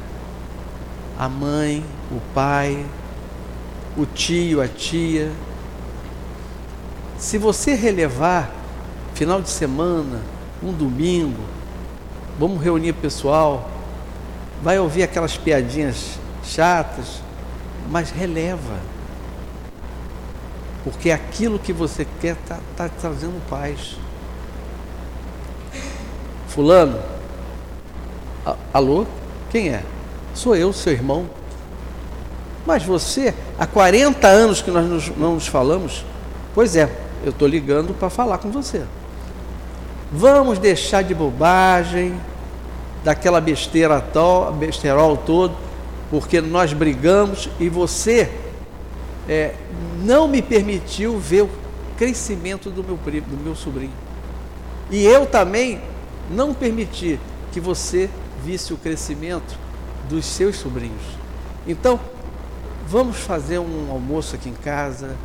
A 1.18 1.28
mãe, 1.28 1.84
o 2.10 2.20
pai, 2.34 2.84
o 3.96 4.06
tio, 4.06 4.60
a 4.60 4.68
tia. 4.68 5.32
Se 7.18 7.38
você 7.38 7.74
relevar 7.74 8.50
final 9.14 9.42
de 9.42 9.50
semana, 9.50 10.20
um 10.62 10.72
domingo, 10.72 11.42
vamos 12.38 12.62
reunir 12.62 12.92
pessoal, 12.92 13.68
vai 14.62 14.78
ouvir 14.78 15.02
aquelas 15.02 15.36
piadinhas 15.36 16.18
chatas, 16.44 17.20
mas 17.90 18.10
releva. 18.10 18.78
Porque 20.84 21.10
aquilo 21.10 21.58
que 21.58 21.72
você 21.72 22.06
quer 22.20 22.34
está 22.34 22.60
tá 22.76 22.88
trazendo 22.88 23.42
paz. 23.48 23.96
Fulano, 26.58 26.98
alô? 28.74 29.06
Quem 29.48 29.68
é? 29.68 29.84
Sou 30.34 30.56
eu, 30.56 30.72
seu 30.72 30.92
irmão. 30.92 31.30
Mas 32.66 32.82
você, 32.82 33.32
há 33.56 33.64
40 33.64 34.26
anos 34.26 34.60
que 34.60 34.68
nós 34.68 35.12
não 35.16 35.34
nos 35.34 35.46
falamos, 35.46 36.04
pois 36.56 36.74
é, 36.74 36.90
eu 37.22 37.30
estou 37.30 37.46
ligando 37.46 37.94
para 37.94 38.10
falar 38.10 38.38
com 38.38 38.50
você. 38.50 38.82
Vamos 40.10 40.58
deixar 40.58 41.02
de 41.02 41.14
bobagem, 41.14 42.20
daquela 43.04 43.40
besteira 43.40 44.00
tal, 44.00 44.52
besterol 44.52 45.16
todo, 45.16 45.54
porque 46.10 46.40
nós 46.40 46.72
brigamos 46.72 47.48
e 47.60 47.68
você 47.68 48.28
é, 49.28 49.54
não 50.02 50.26
me 50.26 50.42
permitiu 50.42 51.20
ver 51.20 51.42
o 51.42 51.50
crescimento 51.96 52.68
do 52.68 52.82
meu 52.82 52.96
primo, 52.96 53.28
do 53.28 53.44
meu 53.44 53.54
sobrinho. 53.54 53.94
E 54.90 55.04
eu 55.04 55.24
também 55.24 55.80
não 56.30 56.54
permiti 56.54 57.18
que 57.52 57.60
você 57.60 58.10
visse 58.44 58.72
o 58.72 58.76
crescimento 58.76 59.58
dos 60.08 60.24
seus 60.24 60.56
sobrinhos. 60.56 61.02
Então, 61.66 62.00
vamos 62.86 63.16
fazer 63.16 63.58
um 63.58 63.90
almoço 63.90 64.34
aqui 64.34 64.48
em 64.48 64.54
casa, 64.54 65.16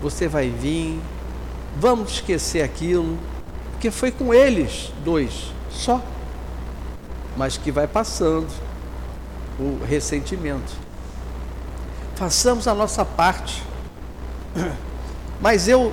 você 0.00 0.28
vai 0.28 0.50
vir, 0.50 1.00
vamos 1.78 2.12
esquecer 2.12 2.62
aquilo, 2.62 3.18
porque 3.72 3.90
foi 3.90 4.10
com 4.10 4.32
eles 4.32 4.92
dois, 5.04 5.52
só. 5.70 6.02
Mas 7.36 7.56
que 7.56 7.70
vai 7.70 7.86
passando 7.86 8.48
o 9.58 9.84
ressentimento. 9.84 10.72
Façamos 12.14 12.66
a 12.66 12.74
nossa 12.74 13.04
parte. 13.04 13.62
Mas 15.40 15.68
eu 15.68 15.92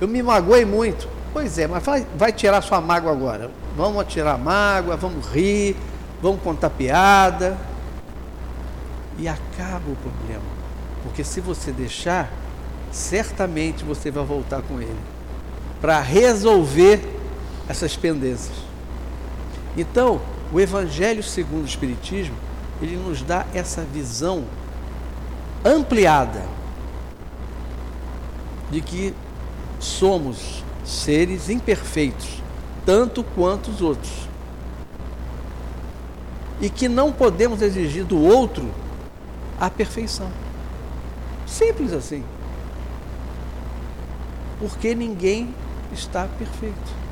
eu 0.00 0.08
me 0.08 0.22
magoei 0.22 0.64
muito. 0.64 1.08
Pois 1.32 1.58
é, 1.58 1.66
mas 1.66 1.82
vai, 1.82 2.06
vai 2.16 2.32
tirar 2.32 2.60
sua 2.60 2.80
mágoa 2.80 3.10
agora. 3.10 3.50
Vamos 3.76 4.06
tirar 4.06 4.34
a 4.34 4.38
mágoa, 4.38 4.96
vamos 4.96 5.26
rir, 5.28 5.76
vamos 6.20 6.42
contar 6.42 6.70
piada. 6.70 7.56
E 9.18 9.26
acaba 9.26 9.90
o 9.90 9.96
problema. 9.96 10.44
Porque 11.02 11.24
se 11.24 11.40
você 11.40 11.72
deixar, 11.72 12.30
certamente 12.90 13.82
você 13.84 14.10
vai 14.10 14.24
voltar 14.24 14.62
com 14.62 14.80
ele 14.80 15.00
para 15.80 16.00
resolver 16.00 17.00
essas 17.68 17.96
pendências. 17.96 18.56
Então, 19.76 20.20
o 20.52 20.60
Evangelho 20.60 21.22
segundo 21.22 21.62
o 21.62 21.66
Espiritismo, 21.66 22.36
ele 22.80 22.96
nos 22.96 23.22
dá 23.22 23.46
essa 23.54 23.82
visão 23.82 24.44
ampliada 25.64 26.42
de 28.70 28.80
que 28.80 29.14
somos 29.78 30.62
seres 30.84 31.48
imperfeitos, 31.48 32.42
tanto 32.84 33.22
quanto 33.22 33.70
os 33.70 33.80
outros. 33.80 34.28
E 36.60 36.70
que 36.70 36.88
não 36.88 37.12
podemos 37.12 37.62
exigir 37.62 38.04
do 38.04 38.20
outro 38.20 38.70
a 39.60 39.68
perfeição. 39.68 40.30
Simples 41.46 41.92
assim. 41.92 42.24
Porque 44.58 44.94
ninguém 44.94 45.54
está 45.92 46.26
perfeito. 46.38 47.02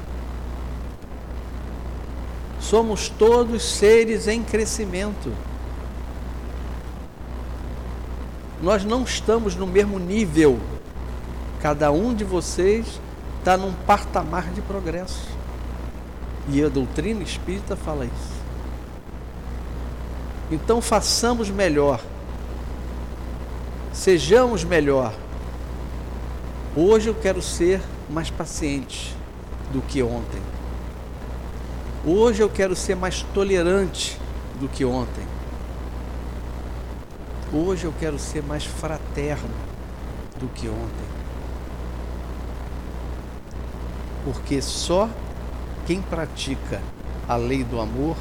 Somos 2.61 3.09
todos 3.09 3.63
seres 3.63 4.29
em 4.29 4.43
crescimento. 4.43 5.33
Nós 8.63 8.85
não 8.85 9.03
estamos 9.03 9.57
no 9.57 9.67
mesmo 9.67 9.99
nível. 9.99 10.61
Cada 11.61 11.91
um 11.91 12.15
de 12.15 12.25
vocês 12.25 13.01
está 13.41 13.57
num 13.57 13.73
patamar 13.73 14.45
de 14.53 14.63
progresso. 14.63 15.29
E 16.49 16.63
a 16.63 16.69
doutrina 16.69 17.23
espírita 17.23 17.75
fala 17.75 18.05
isso. 18.05 18.41
Então 20.51 20.81
façamos 20.81 21.51
melhor. 21.51 22.01
Sejamos 23.93 24.63
melhor. 24.63 25.13
Hoje 26.77 27.09
eu 27.09 27.15
quero 27.15 27.43
ser 27.43 27.81
mais 28.09 28.31
paciente 28.31 29.15
do 29.73 29.81
que 29.83 30.03
ontem. 30.03 30.41
Hoje 32.05 32.43
eu 32.43 32.49
quero 32.49 32.77
ser 32.77 32.95
mais 32.95 33.23
tolerante 33.35 34.19
do 34.61 34.69
que 34.69 34.85
ontem. 34.85 35.25
Hoje 37.53 37.85
eu 37.85 37.95
quero 37.99 38.19
ser 38.19 38.43
mais 38.43 38.65
fraterno 38.65 39.51
do 40.39 40.49
que 40.49 40.69
ontem. 40.69 41.20
Porque 44.25 44.61
só 44.61 45.09
quem 45.87 46.03
pratica 46.03 46.81
a 47.29 47.37
lei 47.37 47.65
do 47.65 47.81
amor 47.81 48.17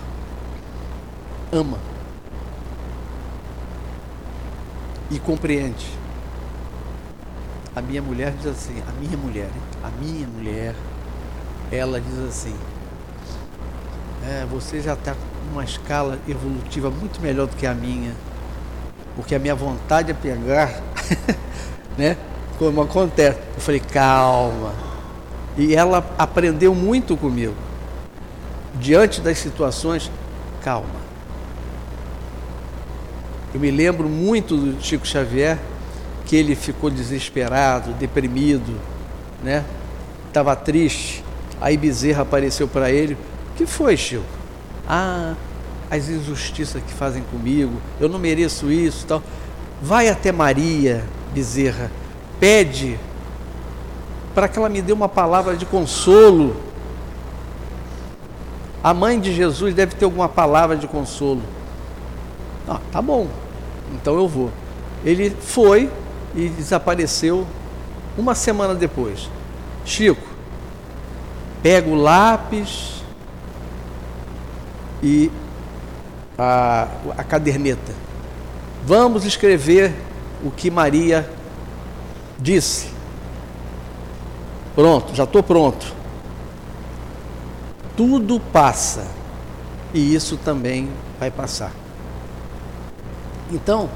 ama 1.51 1.77
e 5.09 5.19
compreende. 5.19 5.87
A 7.75 7.81
minha 7.81 8.01
mulher 8.01 8.33
diz 8.33 8.47
assim, 8.47 8.81
a 8.87 8.91
minha 8.99 9.17
mulher, 9.17 9.49
a 9.83 9.89
minha 10.01 10.27
mulher, 10.27 10.75
ela 11.71 11.99
diz 11.99 12.19
assim, 12.19 12.55
é, 14.27 14.45
você 14.49 14.81
já 14.81 14.93
está 14.93 15.13
com 15.13 15.53
uma 15.53 15.63
escala 15.63 16.19
evolutiva 16.27 16.89
muito 16.89 17.21
melhor 17.21 17.47
do 17.47 17.55
que 17.55 17.65
a 17.65 17.73
minha, 17.73 18.13
porque 19.15 19.33
a 19.33 19.39
minha 19.39 19.55
vontade 19.55 20.11
é 20.11 20.13
pegar, 20.13 20.81
né? 21.97 22.17
Como 22.57 22.81
acontece. 22.81 23.39
Eu 23.55 23.61
falei, 23.61 23.79
calma, 23.79 24.73
e 25.57 25.75
ela 25.75 26.05
aprendeu 26.17 26.73
muito 26.73 27.17
comigo. 27.17 27.55
Diante 28.75 29.21
das 29.21 29.37
situações, 29.37 30.11
calma. 30.63 30.99
Eu 33.53 33.59
me 33.59 33.71
lembro 33.71 34.07
muito 34.07 34.55
do 34.55 34.81
Chico 34.83 35.07
Xavier, 35.07 35.57
que 36.25 36.35
ele 36.35 36.55
ficou 36.55 36.89
desesperado, 36.89 37.93
deprimido, 37.93 38.79
né? 39.43 39.65
Estava 40.27 40.55
triste. 40.55 41.23
Aí 41.59 41.75
Bezerra 41.75 42.21
apareceu 42.21 42.67
para 42.67 42.91
ele. 42.91 43.15
O 43.15 43.57
que 43.57 43.65
foi, 43.65 43.97
Chico? 43.97 44.23
Ah, 44.87 45.33
as 45.89 46.07
injustiças 46.07 46.81
que 46.83 46.93
fazem 46.93 47.23
comigo, 47.23 47.81
eu 47.99 48.07
não 48.07 48.19
mereço 48.19 48.71
isso 48.71 49.05
tal. 49.07 49.23
Vai 49.81 50.09
até 50.09 50.31
Maria, 50.31 51.03
Bezerra, 51.33 51.91
pede 52.39 52.99
para 54.33 54.47
que 54.47 54.57
ela 54.57 54.69
me 54.69 54.81
dê 54.81 54.93
uma 54.93 55.09
palavra 55.09 55.55
de 55.55 55.65
consolo. 55.65 56.55
A 58.83 58.93
mãe 58.93 59.19
de 59.19 59.33
Jesus 59.33 59.73
deve 59.73 59.95
ter 59.95 60.05
alguma 60.05 60.29
palavra 60.29 60.75
de 60.75 60.87
consolo. 60.87 61.41
Ah, 62.67 62.79
tá 62.91 63.01
bom, 63.01 63.27
então 63.93 64.15
eu 64.15 64.27
vou. 64.27 64.51
Ele 65.03 65.29
foi 65.31 65.89
e 66.35 66.47
desapareceu 66.49 67.45
uma 68.17 68.35
semana 68.35 68.75
depois. 68.75 69.29
Chico, 69.83 70.27
pega 71.63 71.89
o 71.89 71.95
lápis 71.95 73.03
e 75.01 75.31
a, 76.37 76.87
a 77.17 77.23
caderneta. 77.23 77.93
Vamos 78.85 79.25
escrever 79.25 79.93
o 80.43 80.51
que 80.51 80.69
Maria 80.69 81.29
disse. 82.37 82.98
Pronto, 84.79 85.13
já 85.13 85.25
estou 85.25 85.43
pronto. 85.43 85.93
Tudo 87.97 88.39
passa. 88.39 89.05
e 89.93 90.15
isso 90.15 90.37
também 90.37 90.87
vai 91.19 91.29
passar. 91.29 91.73
Então, 93.51 93.89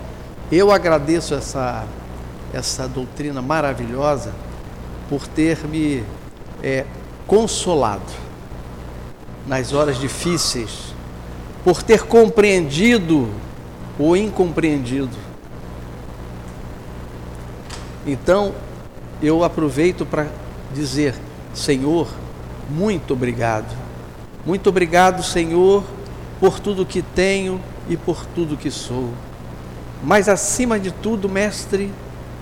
eu 0.51 0.73
agradeço 0.73 1.36
essa, 1.36 1.86
essa 2.51 2.86
doutrina 2.86 3.41
maravilhosa 3.41 4.34
por 5.07 5.25
ter 5.25 5.65
me 5.65 6.03
é, 6.61 6.86
consolado 7.25 8.11
nas 9.47 9.71
horas 9.71 9.97
difíceis, 9.97 10.93
por 11.63 11.81
ter 11.81 12.03
compreendido 12.03 13.29
o 13.97 14.17
incompreendido. 14.17 15.15
Então, 18.05 18.53
eu 19.21 19.45
aproveito 19.45 20.05
para 20.05 20.43
dizer, 20.74 21.15
Senhor, 21.53 22.07
muito 22.69 23.13
obrigado. 23.13 23.74
Muito 24.45 24.67
obrigado, 24.67 25.24
Senhor, 25.24 25.84
por 26.39 26.59
tudo 26.59 26.86
que 26.86 27.01
tenho 27.01 27.61
e 27.88 27.95
por 27.95 28.26
tudo 28.26 28.57
que 28.57 28.69
sou. 28.69 29.11
Mas 30.03 30.28
acima 30.28 30.78
de 30.78 30.91
tudo, 30.91 31.30
mestre, 31.30 31.91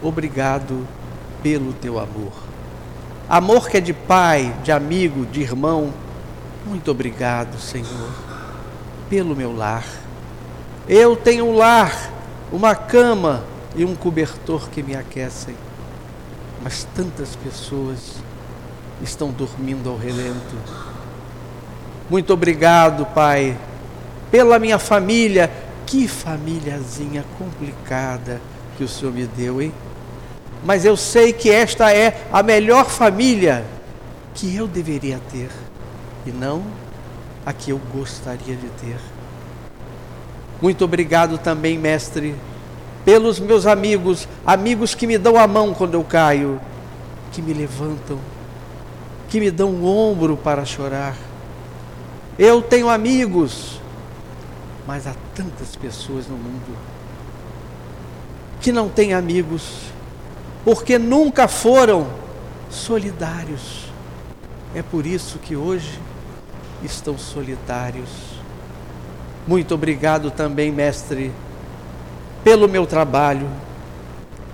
obrigado 0.02 0.88
pelo 1.44 1.74
teu 1.74 2.00
amor. 2.00 2.32
Amor 3.30 3.70
que 3.70 3.78
é 3.78 3.82
de 3.82 3.94
pai, 3.94 4.56
de 4.64 4.72
amigo, 4.72 5.26
de 5.26 5.42
irmão. 5.42 5.94
Muito 6.66 6.90
obrigado, 6.90 7.60
Senhor, 7.60 8.10
pelo 9.10 9.36
meu 9.36 9.56
lar. 9.56 9.86
Eu 10.88 11.16
tenho 11.16 11.46
um 11.46 11.56
lar, 11.56 12.12
uma 12.52 12.76
cama 12.76 13.44
e 13.76 13.86
um 13.86 13.96
cobertor 13.96 14.70
que 14.70 14.82
me 14.82 14.96
aquecem. 14.96 15.56
Mas 16.64 16.88
tantas 16.96 17.36
pessoas 17.36 18.16
estão 19.02 19.32
dormindo 19.32 19.90
ao 19.90 19.98
relento. 19.98 20.56
Muito 22.10 22.34
obrigado, 22.34 23.06
Pai, 23.08 23.58
pela 24.30 24.60
minha 24.60 24.78
família. 24.78 25.52
Que 25.86 26.08
famíliazinha 26.08 27.26
complicada 27.38 28.40
que 28.78 28.84
o 28.84 28.88
Senhor 28.88 29.14
me 29.14 29.26
deu, 29.26 29.62
hein? 29.62 29.74
Mas 30.64 30.86
eu 30.86 30.96
sei 30.96 31.34
que 31.34 31.50
esta 31.50 31.92
é 31.92 32.28
a 32.32 32.42
melhor 32.44 32.90
família 32.90 33.66
que 34.34 34.56
eu 34.56 34.68
deveria 34.68 35.20
ter 35.32 35.50
e 36.26 36.32
não 36.32 36.64
a 37.46 37.52
que 37.52 37.72
eu 37.72 37.82
gostaria 37.94 38.56
de 38.56 38.68
ter. 38.80 38.98
Muito 40.62 40.86
obrigado 40.86 41.38
também, 41.38 41.78
mestre, 41.78 42.36
pelos 43.04 43.40
meus 43.40 43.66
amigos, 43.66 44.28
amigos 44.46 44.94
que 44.94 45.08
me 45.08 45.18
dão 45.18 45.38
a 45.38 45.48
mão 45.48 45.74
quando 45.74 45.96
eu 45.96 46.04
caio, 46.04 46.60
que 47.32 47.42
me 47.42 47.54
levantam, 47.54 48.20
que 49.30 49.40
me 49.40 49.50
dão 49.50 49.70
um 49.70 49.86
ombro 49.86 50.38
para 50.38 50.66
chorar. 50.66 51.16
Eu 52.38 52.62
tenho 52.62 52.90
amigos, 52.90 53.80
mas 54.88 55.08
há 55.08 55.14
tantas 55.36 55.76
pessoas 55.76 56.28
no 56.28 56.36
mundo 56.36 56.78
que 58.60 58.72
não 58.72 58.90
têm 58.90 59.14
amigos, 59.14 59.92
porque 60.64 60.98
nunca 60.98 61.48
foram 61.48 62.08
solidários. 62.70 63.92
É 64.76 64.82
por 64.82 65.06
isso 65.06 65.40
que 65.40 65.56
hoje 65.56 66.00
estão 66.84 67.18
solitários 67.18 68.32
muito 69.48 69.74
obrigado 69.74 70.30
também, 70.30 70.72
mestre, 70.72 71.32
pelo 72.44 72.68
meu 72.68 72.86
trabalho. 72.86 73.48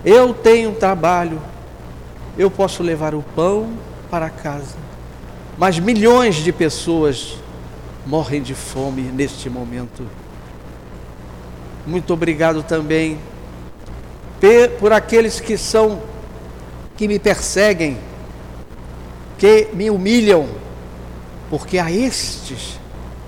Eu 0.04 0.32
tenho 0.32 0.70
um 0.70 0.74
trabalho, 0.74 1.40
eu 2.36 2.50
posso 2.50 2.82
levar 2.82 3.14
o 3.14 3.22
pão 3.34 3.70
para 4.10 4.30
casa, 4.30 4.76
mas 5.56 5.78
milhões 5.78 6.36
de 6.36 6.52
pessoas 6.52 7.36
morrem 8.06 8.40
de 8.40 8.54
fome 8.54 9.02
neste 9.02 9.50
momento. 9.50 10.06
Muito 11.86 12.12
obrigado 12.12 12.62
também 12.62 13.18
por 14.78 14.92
aqueles 14.92 15.40
que 15.40 15.58
são 15.58 16.00
que 16.96 17.08
me 17.08 17.18
perseguem, 17.18 17.98
que 19.36 19.68
me 19.72 19.90
humilham, 19.90 20.48
porque 21.50 21.78
a 21.78 21.90
estes 21.90 22.78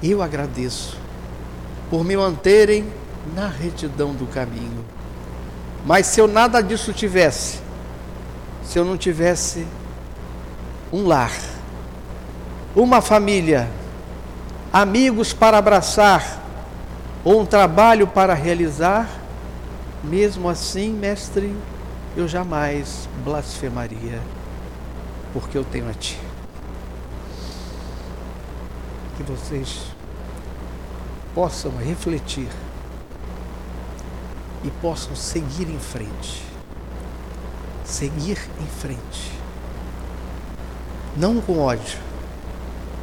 eu 0.03 0.23
agradeço 0.23 0.97
por 1.91 2.05
me 2.05 2.17
manterem 2.17 2.87
na 3.35 3.49
retidão 3.49 4.15
do 4.15 4.27
caminho. 4.27 4.85
Mas 5.85 6.07
se 6.07 6.21
eu 6.21 6.29
nada 6.29 6.63
disso 6.63 6.93
tivesse, 6.93 7.61
se 8.65 8.79
eu 8.79 8.85
não 8.85 8.97
tivesse 8.97 9.67
um 10.93 11.07
lar, 11.07 11.33
uma 12.75 13.01
família, 13.01 13.69
amigos 14.73 15.33
para 15.33 15.59
abraçar, 15.59 16.39
ou 17.25 17.41
um 17.41 17.47
trabalho 17.47 18.07
para 18.07 18.35
realizar, 18.35 19.09
mesmo 20.03 20.49
assim, 20.49 20.91
mestre, 20.91 21.55
eu 22.17 22.27
jamais 22.27 23.09
blasfemaria, 23.25 24.21
porque 25.33 25.57
eu 25.57 25.65
tenho 25.65 25.89
a 25.89 25.95
Ti. 25.95 26.19
Que 29.17 29.23
vocês 29.23 29.83
possam 31.35 31.73
refletir 31.77 32.49
e 34.65 34.71
possam 34.71 35.15
seguir 35.17 35.69
em 35.69 35.79
frente. 35.79 36.43
Seguir 37.85 38.39
em 38.61 38.67
frente. 38.67 39.33
Não 41.17 41.41
com 41.41 41.59
ódio, 41.59 41.99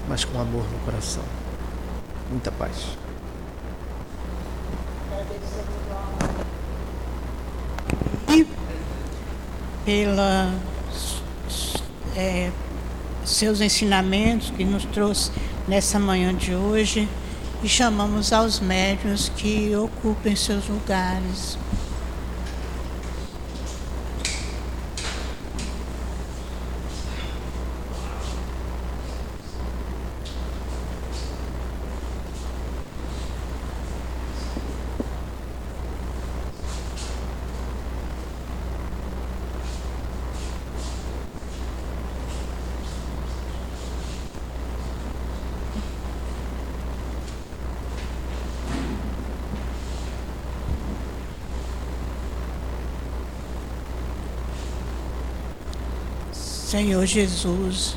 mas 0.08 0.24
com 0.24 0.40
amor 0.40 0.64
no 0.72 0.80
coração. 0.80 1.24
Muita 2.30 2.52
paz. 2.52 2.86
E 8.30 8.48
pela 9.84 10.54
é, 12.16 12.52
seus 13.26 13.62
ensinamentos 13.62 14.52
que 14.52 14.64
nos 14.64 14.86
trouxe 14.86 15.32
nessa 15.68 16.00
manhã 16.00 16.34
de 16.34 16.56
hoje 16.56 17.08
e 17.64 17.68
chamamos 17.68 18.32
aos 18.32 18.60
médios 18.60 19.32
que 19.36 19.76
ocupem 19.76 20.36
seus 20.36 20.68
lugares. 20.68 21.58
Senhor 56.78 57.08
Jesus, 57.08 57.96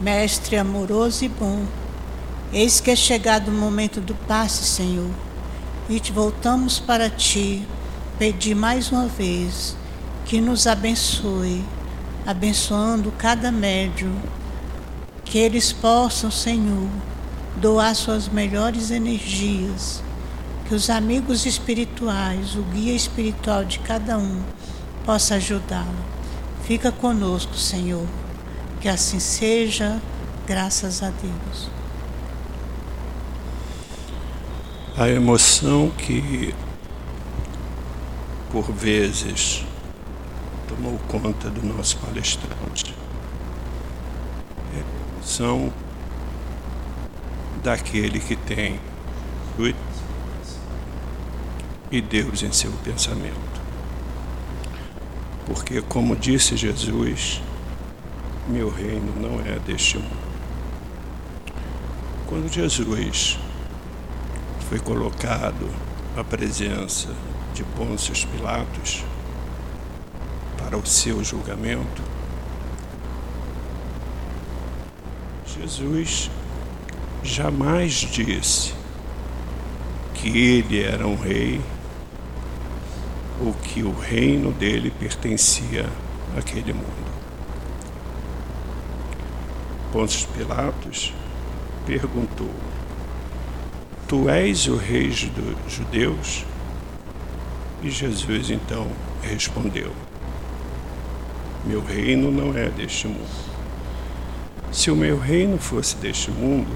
Mestre 0.00 0.56
amoroso 0.56 1.24
e 1.24 1.28
bom, 1.28 1.66
eis 2.52 2.78
que 2.78 2.92
é 2.92 2.94
chegado 2.94 3.48
o 3.48 3.52
momento 3.52 4.00
do 4.00 4.14
passe, 4.14 4.62
Senhor, 4.62 5.10
e 5.90 5.98
te 5.98 6.12
voltamos 6.12 6.78
para 6.78 7.10
ti, 7.10 7.66
pedir 8.20 8.54
mais 8.54 8.92
uma 8.92 9.08
vez 9.08 9.76
que 10.24 10.40
nos 10.40 10.68
abençoe, 10.68 11.64
abençoando 12.24 13.12
cada 13.18 13.50
médio, 13.50 14.14
que 15.24 15.36
eles 15.36 15.72
possam, 15.72 16.30
Senhor, 16.30 16.88
doar 17.56 17.92
suas 17.96 18.28
melhores 18.28 18.92
energias, 18.92 20.00
que 20.68 20.76
os 20.76 20.88
amigos 20.88 21.44
espirituais, 21.44 22.54
o 22.54 22.62
guia 22.62 22.94
espiritual 22.94 23.64
de 23.64 23.80
cada 23.80 24.16
um, 24.16 24.40
possa 25.04 25.34
ajudá-lo 25.34 26.11
Fica 26.64 26.92
conosco, 26.92 27.54
Senhor. 27.54 28.06
Que 28.80 28.88
assim 28.88 29.20
seja, 29.20 30.00
graças 30.46 31.02
a 31.02 31.10
Deus. 31.10 31.70
A 34.96 35.08
emoção 35.08 35.90
que, 35.90 36.54
por 38.50 38.70
vezes, 38.72 39.64
tomou 40.68 40.98
conta 41.08 41.48
do 41.48 41.62
nosso 41.64 41.96
palestrante. 41.98 42.94
É 44.76 44.82
são 45.22 45.72
daquele 47.62 48.18
que 48.18 48.34
tem 48.34 48.80
e 51.90 52.00
Deus 52.00 52.42
em 52.42 52.50
seu 52.50 52.72
pensamento. 52.84 53.51
Porque, 55.52 55.82
como 55.82 56.16
disse 56.16 56.56
Jesus, 56.56 57.42
meu 58.48 58.70
reino 58.70 59.12
não 59.20 59.38
é 59.40 59.58
deste 59.58 59.98
mundo. 59.98 60.32
Quando 62.26 62.50
Jesus 62.50 63.38
foi 64.66 64.78
colocado 64.78 65.68
à 66.16 66.24
presença 66.24 67.14
de 67.52 67.62
Pôncio 67.64 68.14
Pilatos 68.28 69.04
para 70.56 70.78
o 70.78 70.86
seu 70.86 71.22
julgamento, 71.22 72.02
Jesus 75.60 76.30
jamais 77.22 77.92
disse 77.92 78.72
que 80.14 80.28
ele 80.30 80.82
era 80.82 81.06
um 81.06 81.14
rei 81.14 81.60
ou 83.44 83.52
que 83.52 83.82
o 83.82 83.92
reino 83.92 84.52
dele 84.52 84.92
pertencia 85.00 85.86
àquele 86.38 86.72
mundo. 86.72 87.12
Pôncio 89.90 90.28
Pilatos 90.28 91.12
perguntou: 91.84 92.50
Tu 94.06 94.28
és 94.28 94.68
o 94.68 94.76
rei 94.76 95.08
dos 95.08 95.72
judeus? 95.72 96.44
E 97.82 97.90
Jesus 97.90 98.50
então 98.50 98.86
respondeu: 99.22 99.90
Meu 101.64 101.84
reino 101.84 102.30
não 102.30 102.56
é 102.56 102.68
deste 102.68 103.08
mundo. 103.08 103.52
Se 104.70 104.90
o 104.90 104.96
meu 104.96 105.18
reino 105.18 105.58
fosse 105.58 105.96
deste 105.96 106.30
mundo, 106.30 106.72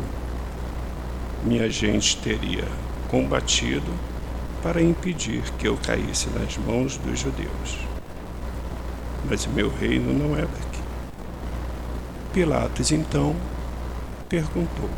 minha 1.44 1.70
gente 1.70 2.16
teria 2.16 2.64
combatido 3.08 3.90
para 4.66 4.82
impedir 4.82 5.42
que 5.52 5.68
eu 5.68 5.76
caísse 5.76 6.28
nas 6.30 6.56
mãos 6.56 6.96
dos 6.96 7.20
judeus. 7.20 7.78
Mas 9.30 9.46
o 9.46 9.50
meu 9.50 9.72
reino 9.72 10.12
não 10.12 10.36
é 10.36 10.40
daqui. 10.40 10.80
Pilatos 12.32 12.90
então 12.90 13.36
perguntou: 14.28 14.90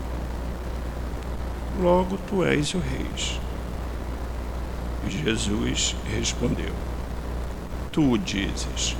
Logo 1.82 2.16
tu 2.26 2.42
és 2.42 2.72
o 2.72 2.78
rei. 2.78 3.06
Jesus 5.06 5.94
respondeu: 6.16 6.72
Tu 7.92 8.16
dizes, 8.16 8.96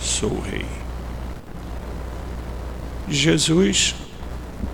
sou 0.00 0.40
rei. 0.40 0.66
Jesus, 3.08 3.94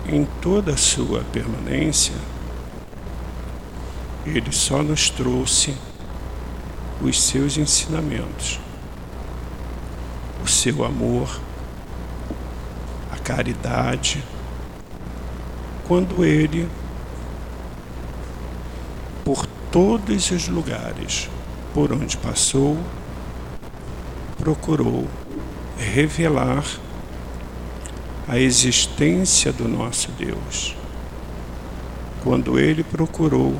em 0.09 0.25
toda 0.41 0.73
a 0.73 0.77
sua 0.77 1.23
permanência, 1.25 2.15
ele 4.25 4.51
só 4.51 4.83
nos 4.83 5.09
trouxe 5.09 5.75
os 7.01 7.21
seus 7.21 7.57
ensinamentos, 7.57 8.59
o 10.43 10.47
seu 10.47 10.85
amor, 10.85 11.39
a 13.11 13.17
caridade, 13.17 14.23
quando 15.87 16.23
ele, 16.23 16.69
por 19.25 19.45
todos 19.71 20.29
os 20.31 20.47
lugares 20.47 21.29
por 21.73 21.91
onde 21.91 22.17
passou, 22.17 22.77
procurou 24.37 25.07
revelar 25.77 26.63
a 28.27 28.37
existência 28.37 29.51
do 29.51 29.67
nosso 29.67 30.11
Deus. 30.11 30.75
Quando 32.23 32.59
ele 32.59 32.83
procurou 32.83 33.57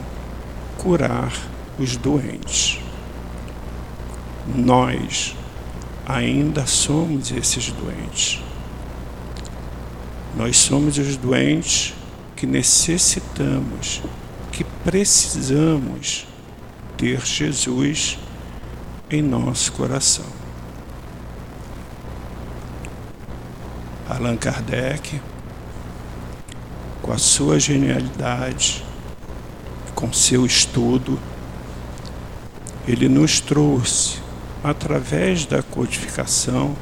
curar 0.82 1.32
os 1.78 1.96
doentes. 1.96 2.80
Nós 4.48 5.36
ainda 6.08 6.66
somos 6.66 7.32
esses 7.32 7.72
doentes. 7.72 8.42
Nós 10.36 10.58
somos 10.58 10.98
os 10.98 11.18
doentes 11.18 11.94
que 12.36 12.48
necessitamos, 12.48 14.02
que 14.52 14.64
precisamos 14.84 16.26
ter 16.98 17.24
Jesus 17.24 18.18
em 19.10 19.22
nosso 19.22 19.74
coração. 19.74 20.26
Allan 24.10 24.36
Kardec, 24.36 25.22
com 27.04 27.12
a 27.12 27.20
sua 27.20 27.60
genialidade, 27.60 28.84
com 30.02 30.12
seu 30.12 30.47
estudo, 30.47 31.20
ele 32.88 33.08
nos 33.08 33.39
trouxe, 33.39 34.18
através 34.64 35.45
da 35.45 35.62
codificação, 35.62 36.76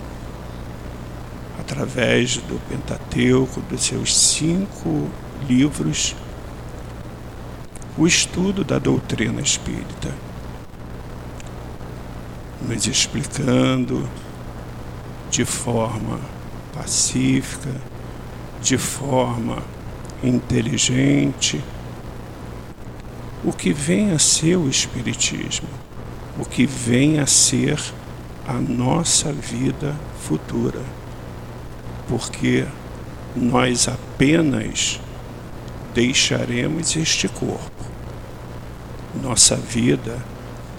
através 1.59 2.38
do 2.38 2.57
Pentateuco, 2.70 3.59
dos 3.70 3.84
seus 3.84 4.17
cinco 4.17 5.09
livros, 5.45 6.15
o 7.97 8.07
estudo 8.07 8.63
da 8.63 8.80
doutrina 8.80 9.41
espírita, 9.41 10.13
nos 12.65 12.88
explicando 12.88 14.09
de 15.30 15.43
forma 15.43 16.22
pacífica, 16.74 17.76
de 18.61 18.78
forma 18.78 19.61
inteligente, 20.24 21.61
o 23.43 23.53
que 23.53 23.71
vem 23.71 24.11
a 24.11 24.19
ser 24.19 24.57
o 24.57 24.69
Espiritismo, 24.69 25.69
o 26.37 26.45
que 26.45 26.65
vem 26.65 27.19
a 27.19 27.25
ser 27.25 27.79
a 28.47 28.53
nossa 28.53 29.31
vida 29.31 29.95
futura. 30.21 30.81
Porque 32.07 32.65
nós 33.35 33.87
apenas 33.87 34.99
deixaremos 35.93 36.95
este 36.95 37.27
corpo. 37.27 37.85
Nossa 39.21 39.55
vida 39.55 40.17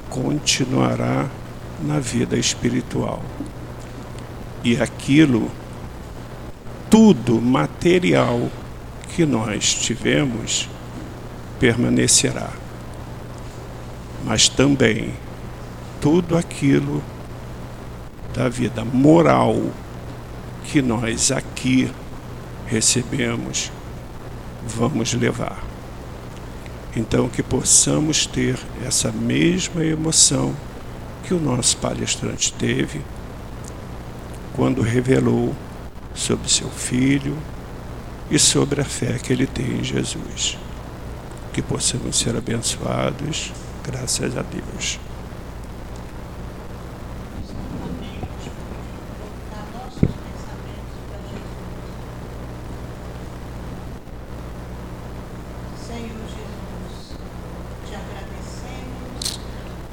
continuará 0.08 1.28
na 1.82 1.98
vida 1.98 2.36
espiritual. 2.36 3.22
E 4.62 4.76
aquilo 4.76 5.50
tudo 6.90 7.40
material 7.40 8.50
que 9.14 9.24
nós 9.24 9.74
tivemos 9.74 10.68
permanecerá. 11.60 12.50
Mas 14.24 14.48
também 14.48 15.14
tudo 16.00 16.36
aquilo 16.36 17.02
da 18.34 18.48
vida 18.48 18.84
moral 18.84 19.56
que 20.64 20.80
nós 20.80 21.30
aqui 21.30 21.92
recebemos, 22.66 23.70
vamos 24.66 25.12
levar. 25.12 25.62
Então, 26.96 27.28
que 27.28 27.42
possamos 27.42 28.26
ter 28.26 28.58
essa 28.86 29.12
mesma 29.12 29.84
emoção 29.84 30.54
que 31.24 31.34
o 31.34 31.40
nosso 31.40 31.76
palestrante 31.76 32.52
teve 32.52 33.00
quando 34.54 34.82
revelou 34.82 35.54
sobre 36.14 36.48
seu 36.48 36.68
filho 36.68 37.36
e 38.30 38.38
sobre 38.38 38.80
a 38.80 38.84
fé 38.84 39.18
que 39.18 39.32
ele 39.32 39.46
tem 39.46 39.78
em 39.78 39.84
Jesus. 39.84 40.58
Que 41.60 41.66
possamos 41.66 42.18
ser 42.18 42.34
abençoados, 42.34 43.52
graças 43.84 44.34
a 44.34 44.40
Deus. 44.40 44.98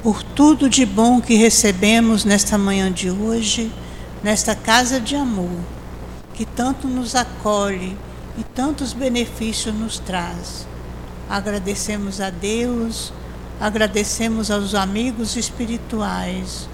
por 0.02 0.22
tudo 0.22 0.70
de 0.70 0.86
bom 0.86 1.20
que 1.20 1.34
recebemos 1.34 2.24
nesta 2.24 2.56
manhã 2.56 2.90
de 2.90 3.10
hoje, 3.10 3.70
nesta 4.24 4.54
casa 4.54 4.98
de 4.98 5.14
amor 5.14 5.50
que 6.32 6.46
tanto 6.46 6.88
nos 6.88 7.14
acolhe 7.14 7.94
e 8.38 8.42
tantos 8.42 8.94
benefícios 8.94 9.74
nos 9.74 9.98
traz. 9.98 10.66
Agradecemos 11.28 12.20
a 12.20 12.30
Deus, 12.30 13.12
agradecemos 13.60 14.50
aos 14.50 14.74
amigos 14.74 15.36
espirituais, 15.36 16.68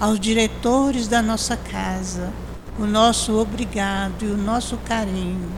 aos 0.00 0.18
diretores 0.18 1.06
da 1.06 1.20
nossa 1.20 1.56
casa, 1.56 2.32
o 2.78 2.86
nosso 2.86 3.38
obrigado 3.38 4.24
e 4.24 4.26
o 4.26 4.36
nosso 4.36 4.76
carinho. 4.78 5.50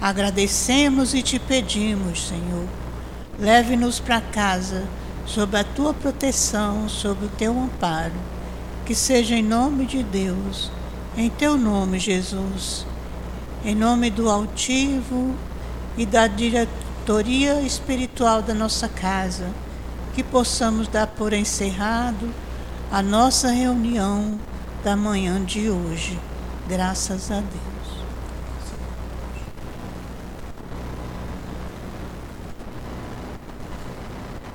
Agradecemos 0.00 1.12
e 1.12 1.22
te 1.22 1.38
pedimos, 1.38 2.28
Senhor, 2.28 2.66
leve-nos 3.38 4.00
para 4.00 4.20
casa 4.20 4.84
sob 5.26 5.58
a 5.58 5.64
tua 5.64 5.92
proteção, 5.92 6.88
sob 6.88 7.26
o 7.26 7.28
teu 7.28 7.52
amparo. 7.58 8.14
Que 8.86 8.94
seja 8.94 9.34
em 9.34 9.42
nome 9.42 9.84
de 9.84 10.02
Deus 10.02 10.70
em 11.18 11.28
teu 11.28 11.56
nome, 11.56 11.98
Jesus, 11.98 12.86
em 13.64 13.74
nome 13.74 14.08
do 14.08 14.30
altivo 14.30 15.34
e 15.96 16.06
da 16.06 16.28
diretoria 17.08 17.62
espiritual 17.62 18.42
da 18.42 18.52
nossa 18.52 18.86
casa, 18.86 19.48
que 20.14 20.22
possamos 20.22 20.88
dar 20.88 21.06
por 21.06 21.32
encerrado 21.32 22.34
a 22.92 23.00
nossa 23.00 23.48
reunião 23.48 24.38
da 24.84 24.94
manhã 24.94 25.42
de 25.42 25.70
hoje. 25.70 26.18
Graças 26.68 27.30
a 27.30 27.36
Deus. 27.36 27.77